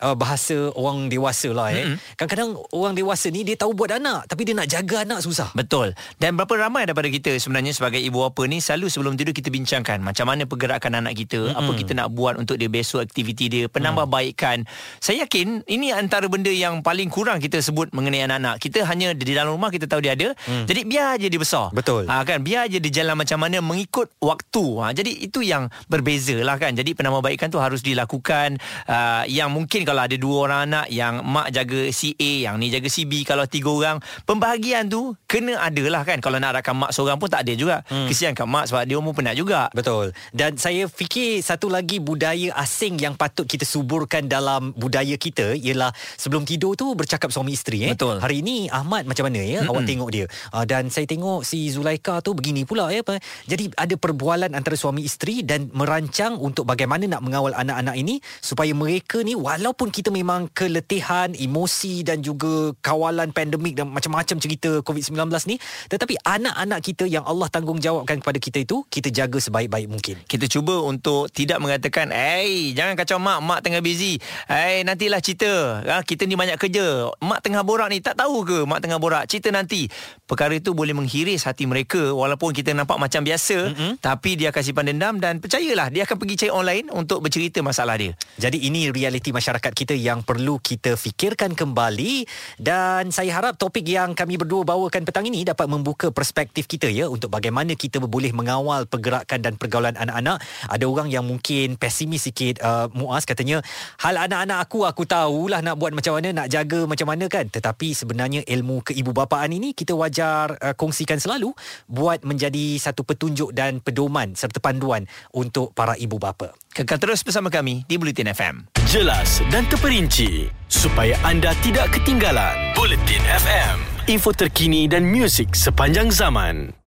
uh, 0.02 0.16
bahasa 0.16 0.72
orang 0.74 1.08
dewasa 1.08 1.52
lah 1.52 1.72
eh. 1.72 1.84
Mm-hmm. 1.84 2.16
Kadang-kadang 2.16 2.50
orang 2.72 2.94
dewasa 2.96 3.26
ni 3.32 3.46
dia 3.46 3.56
tahu 3.56 3.72
buat 3.72 3.92
anak 3.96 4.28
tapi 4.28 4.48
dia 4.48 4.54
nak 4.56 4.68
jaga 4.68 5.04
anak 5.04 5.20
susah. 5.24 5.52
Betul. 5.56 5.96
Dan 6.20 6.36
berapa 6.36 6.52
ramai 6.56 6.84
daripada 6.84 7.08
kita 7.08 7.36
sebenarnya 7.40 7.72
sebagai 7.72 8.00
ibu 8.00 8.24
bapa 8.24 8.44
ni 8.48 8.60
selalu 8.60 8.92
sebelum 8.92 9.14
tidur 9.16 9.32
kita 9.32 9.48
bincangkan 9.48 10.02
macam 10.04 10.28
mana 10.28 10.44
pergerakan 10.44 11.00
anak 11.00 11.16
kita, 11.16 11.52
mm-hmm. 11.52 11.60
apa 11.60 11.70
kita 11.76 11.92
nak 11.96 12.08
buat 12.12 12.36
untuk 12.36 12.60
dia 12.60 12.68
besok 12.68 13.04
aktiviti 13.04 13.48
dia, 13.48 13.64
penambahbaikan. 13.70 14.66
Saya 15.00 15.24
yakin 15.24 15.64
ini 15.70 15.94
antara 15.94 16.28
benda 16.28 16.50
yang 16.52 16.84
paling 16.84 17.08
kurang 17.08 17.40
kita 17.40 17.62
sebut 17.62 17.92
mengenai 17.94 18.26
anak-anak. 18.26 18.60
Kita 18.60 18.84
hanya 18.84 19.14
di 19.16 19.32
dalam 19.32 19.54
rumah 19.56 19.72
kita 19.72 19.88
tahu 19.88 20.04
dia 20.04 20.12
ada. 20.12 20.34
Mm. 20.46 20.64
Jadi 20.66 20.80
biar 20.84 21.10
je 21.22 21.28
dia 21.30 21.40
besar. 21.40 21.70
Betul. 21.72 22.04
Ha, 22.10 22.26
kan 22.26 22.42
biar 22.42 22.68
je 22.68 22.82
dia 22.82 23.02
jalan 23.02 23.16
macam 23.16 23.38
mana 23.40 23.62
mengikut 23.62 24.10
waktu. 24.20 24.64
Ha, 24.82 24.92
jadi 24.92 25.12
itu 25.24 25.40
yang 25.40 25.70
berbeza 25.86 26.36
lah 26.42 26.58
kan. 26.60 26.74
Jadi 26.74 26.92
penambahbaikan 26.92 27.48
tu 27.48 27.62
harus 27.62 27.80
dilakukan 27.80 28.58
uh, 28.90 29.22
yang 29.30 29.48
mungkin 29.54 29.85
kalau 29.86 30.02
ada 30.02 30.16
dua 30.18 30.50
orang 30.50 30.60
anak 30.66 30.86
yang 30.90 31.22
mak 31.22 31.54
jaga 31.54 31.94
si 31.94 32.18
A, 32.18 32.50
yang 32.50 32.58
ni 32.58 32.74
jaga 32.74 32.90
si 32.90 33.06
B, 33.06 33.22
kalau 33.22 33.46
tiga 33.46 33.70
orang, 33.70 33.96
pembahagian 34.26 34.90
tu 34.90 35.14
kena 35.30 35.62
ada 35.62 35.84
lah 35.86 36.02
kan. 36.02 36.18
Kalau 36.18 36.42
nak 36.42 36.58
rakam 36.58 36.82
mak 36.82 36.90
seorang 36.90 37.22
pun 37.22 37.30
tak 37.30 37.46
ada 37.46 37.52
juga. 37.54 37.76
Hmm. 37.86 38.10
Kesian 38.10 38.34
kat 38.34 38.50
mak 38.50 38.66
sebab 38.66 38.82
dia 38.82 38.98
pun 38.98 39.14
penat 39.14 39.38
juga. 39.38 39.70
Betul. 39.70 40.10
Dan 40.34 40.58
saya 40.58 40.90
fikir 40.90 41.38
satu 41.44 41.70
lagi 41.70 42.02
budaya 42.02 42.50
asing 42.58 42.98
yang 42.98 43.14
patut 43.14 43.44
kita 43.46 43.62
suburkan 43.62 44.26
dalam 44.26 44.72
budaya 44.72 45.14
kita 45.20 45.52
ialah 45.54 45.92
sebelum 46.16 46.42
tidur 46.42 46.72
tu 46.74 46.96
bercakap 46.96 47.28
suami 47.28 47.52
isteri 47.52 47.86
eh. 47.86 47.92
Betul. 47.92 48.18
Hari 48.18 48.40
ni 48.40 48.66
Ahmad 48.72 49.04
macam 49.04 49.28
mana 49.28 49.44
ya? 49.44 49.62
Mm-mm. 49.62 49.70
Awak 49.70 49.82
tengok 49.84 50.10
dia. 50.10 50.26
Uh, 50.50 50.64
dan 50.64 50.88
saya 50.88 51.04
tengok 51.04 51.44
si 51.44 51.68
Zulaika 51.68 52.24
tu 52.24 52.32
begini 52.32 52.64
pula 52.64 52.88
ya. 52.88 53.04
apa. 53.04 53.20
Jadi 53.44 53.68
ada 53.76 53.94
perbualan 53.94 54.56
antara 54.56 54.74
suami 54.74 55.04
isteri 55.04 55.44
dan 55.44 55.68
merancang 55.76 56.40
untuk 56.40 56.64
bagaimana 56.64 57.04
nak 57.04 57.20
mengawal 57.20 57.52
anak-anak 57.52 58.00
ini 58.00 58.18
supaya 58.40 58.72
mereka 58.72 59.20
ni 59.20 59.36
walaupun 59.36 59.75
kita 59.76 60.08
memang 60.08 60.48
keletihan, 60.56 61.36
emosi 61.36 62.00
dan 62.00 62.24
juga 62.24 62.72
kawalan 62.80 63.36
pandemik 63.36 63.76
dan 63.76 63.92
macam-macam 63.92 64.40
cerita 64.40 64.80
COVID-19 64.80 65.28
ni 65.52 65.60
tetapi 65.92 66.16
anak-anak 66.24 66.80
kita 66.80 67.04
yang 67.04 67.28
Allah 67.28 67.52
tanggungjawabkan 67.52 68.24
kepada 68.24 68.38
kita 68.40 68.64
itu 68.64 68.80
kita 68.88 69.12
jaga 69.12 69.36
sebaik-baik 69.36 69.92
mungkin. 69.92 70.16
Kita 70.24 70.48
cuba 70.48 70.80
untuk 70.80 71.28
tidak 71.28 71.60
mengatakan 71.60 72.08
Eh 72.10 72.72
jangan 72.72 72.96
kacau 72.96 73.20
mak 73.20 73.44
Mak 73.44 73.60
tengah 73.60 73.82
busy. 73.84 74.16
Eh 74.48 74.80
nantilah 74.86 75.20
cerita. 75.20 75.84
Ha, 75.84 76.00
Kita 76.00 76.24
ni 76.24 76.38
banyak 76.38 76.56
kerja. 76.56 77.12
Mak 77.20 77.40
tengah 77.44 77.60
borak 77.66 77.92
ni 77.92 78.00
Tak 78.00 78.16
tahu 78.16 78.46
ke 78.46 78.58
Mak 78.64 78.80
tengah 78.80 78.96
borak? 78.96 79.28
Cerita 79.28 79.52
nanti 79.52 79.90
Perkara 80.26 80.58
itu 80.58 80.74
boleh 80.74 80.92
menghiris 80.92 81.46
hati 81.46 81.64
mereka 81.64 82.12
Walaupun 82.12 82.50
kita 82.50 82.74
nampak 82.74 82.98
macam 82.98 83.22
biasa 83.22 83.72
mm-hmm. 83.72 83.92
Tapi 84.02 84.30
dia 84.34 84.50
akan 84.50 84.62
simpan 84.62 84.86
dendam 84.90 85.14
Dan 85.22 85.38
percayalah 85.38 85.88
Dia 85.88 86.04
akan 86.04 86.16
pergi 86.18 86.34
cari 86.46 86.52
online 86.52 86.86
Untuk 86.90 87.22
bercerita 87.22 87.62
masalah 87.62 87.94
dia 87.96 88.12
Jadi 88.36 88.66
ini 88.66 88.90
realiti 88.90 89.30
masyarakat 89.30 89.72
kita 89.72 89.94
yang 89.94 90.26
perlu 90.26 90.58
kita 90.58 90.98
fikirkan 90.98 91.54
kembali 91.54 92.26
dan 92.58 93.14
saya 93.14 93.38
harap 93.38 93.54
topik 93.54 93.86
yang 93.86 94.16
kami 94.16 94.34
berdua 94.40 94.66
bawakan 94.66 95.06
petang 95.06 95.28
ini 95.28 95.46
dapat 95.46 95.70
membuka 95.70 96.10
perspektif 96.10 96.66
kita 96.66 96.90
ya 96.90 97.06
untuk 97.06 97.30
bagaimana 97.30 97.78
kita 97.78 98.02
boleh 98.02 98.34
mengawal 98.34 98.88
pergerakan 98.90 99.42
dan 99.42 99.54
pergaulan 99.54 99.94
anak-anak. 99.94 100.42
Ada 100.66 100.84
orang 100.86 101.08
yang 101.12 101.24
mungkin 101.26 101.78
pesimis 101.78 102.26
sikit 102.26 102.58
uh, 102.62 102.90
Muaz 102.96 103.22
katanya 103.28 103.62
hal 104.02 104.18
anak-anak 104.18 104.66
aku 104.66 104.88
aku 104.88 105.06
tahulah 105.06 105.62
nak 105.62 105.78
buat 105.78 105.94
macam 105.94 106.18
mana 106.18 106.32
nak 106.32 106.48
jaga 106.50 106.88
macam 106.88 107.06
mana 107.06 107.30
kan 107.30 107.46
tetapi 107.46 107.92
sebenarnya 107.92 108.42
ilmu 108.46 108.82
keibubapaan 108.82 109.52
ini 109.52 109.76
kita 109.76 109.94
wajar 110.16 110.56
uh, 110.56 110.72
kongsikan 110.72 111.20
selalu 111.20 111.52
buat 111.84 112.24
menjadi 112.24 112.80
satu 112.80 113.04
petunjuk 113.04 113.52
dan 113.52 113.84
pedoman 113.84 114.32
serta 114.32 114.64
panduan 114.64 115.04
untuk 115.36 115.76
para 115.76 115.92
ibu 116.00 116.16
bapa. 116.16 116.56
Kekal 116.72 116.96
terus 116.96 117.20
bersama 117.20 117.52
kami 117.52 117.84
Di 117.84 118.00
Bulletin 118.00 118.32
FM 118.32 118.68
Jelas 118.88 119.44
dan 119.52 119.68
terperinci 119.68 120.48
supaya 120.72 121.12
anda 121.20 121.52
tidak 121.60 121.92
ketinggalan. 121.92 122.72
Bulletin 122.72 123.20
FM, 123.28 123.76
info 124.08 124.32
terkini 124.32 124.88
dan 124.88 125.04
muzik 125.04 125.52
sepanjang 125.52 126.08
zaman. 126.08 126.76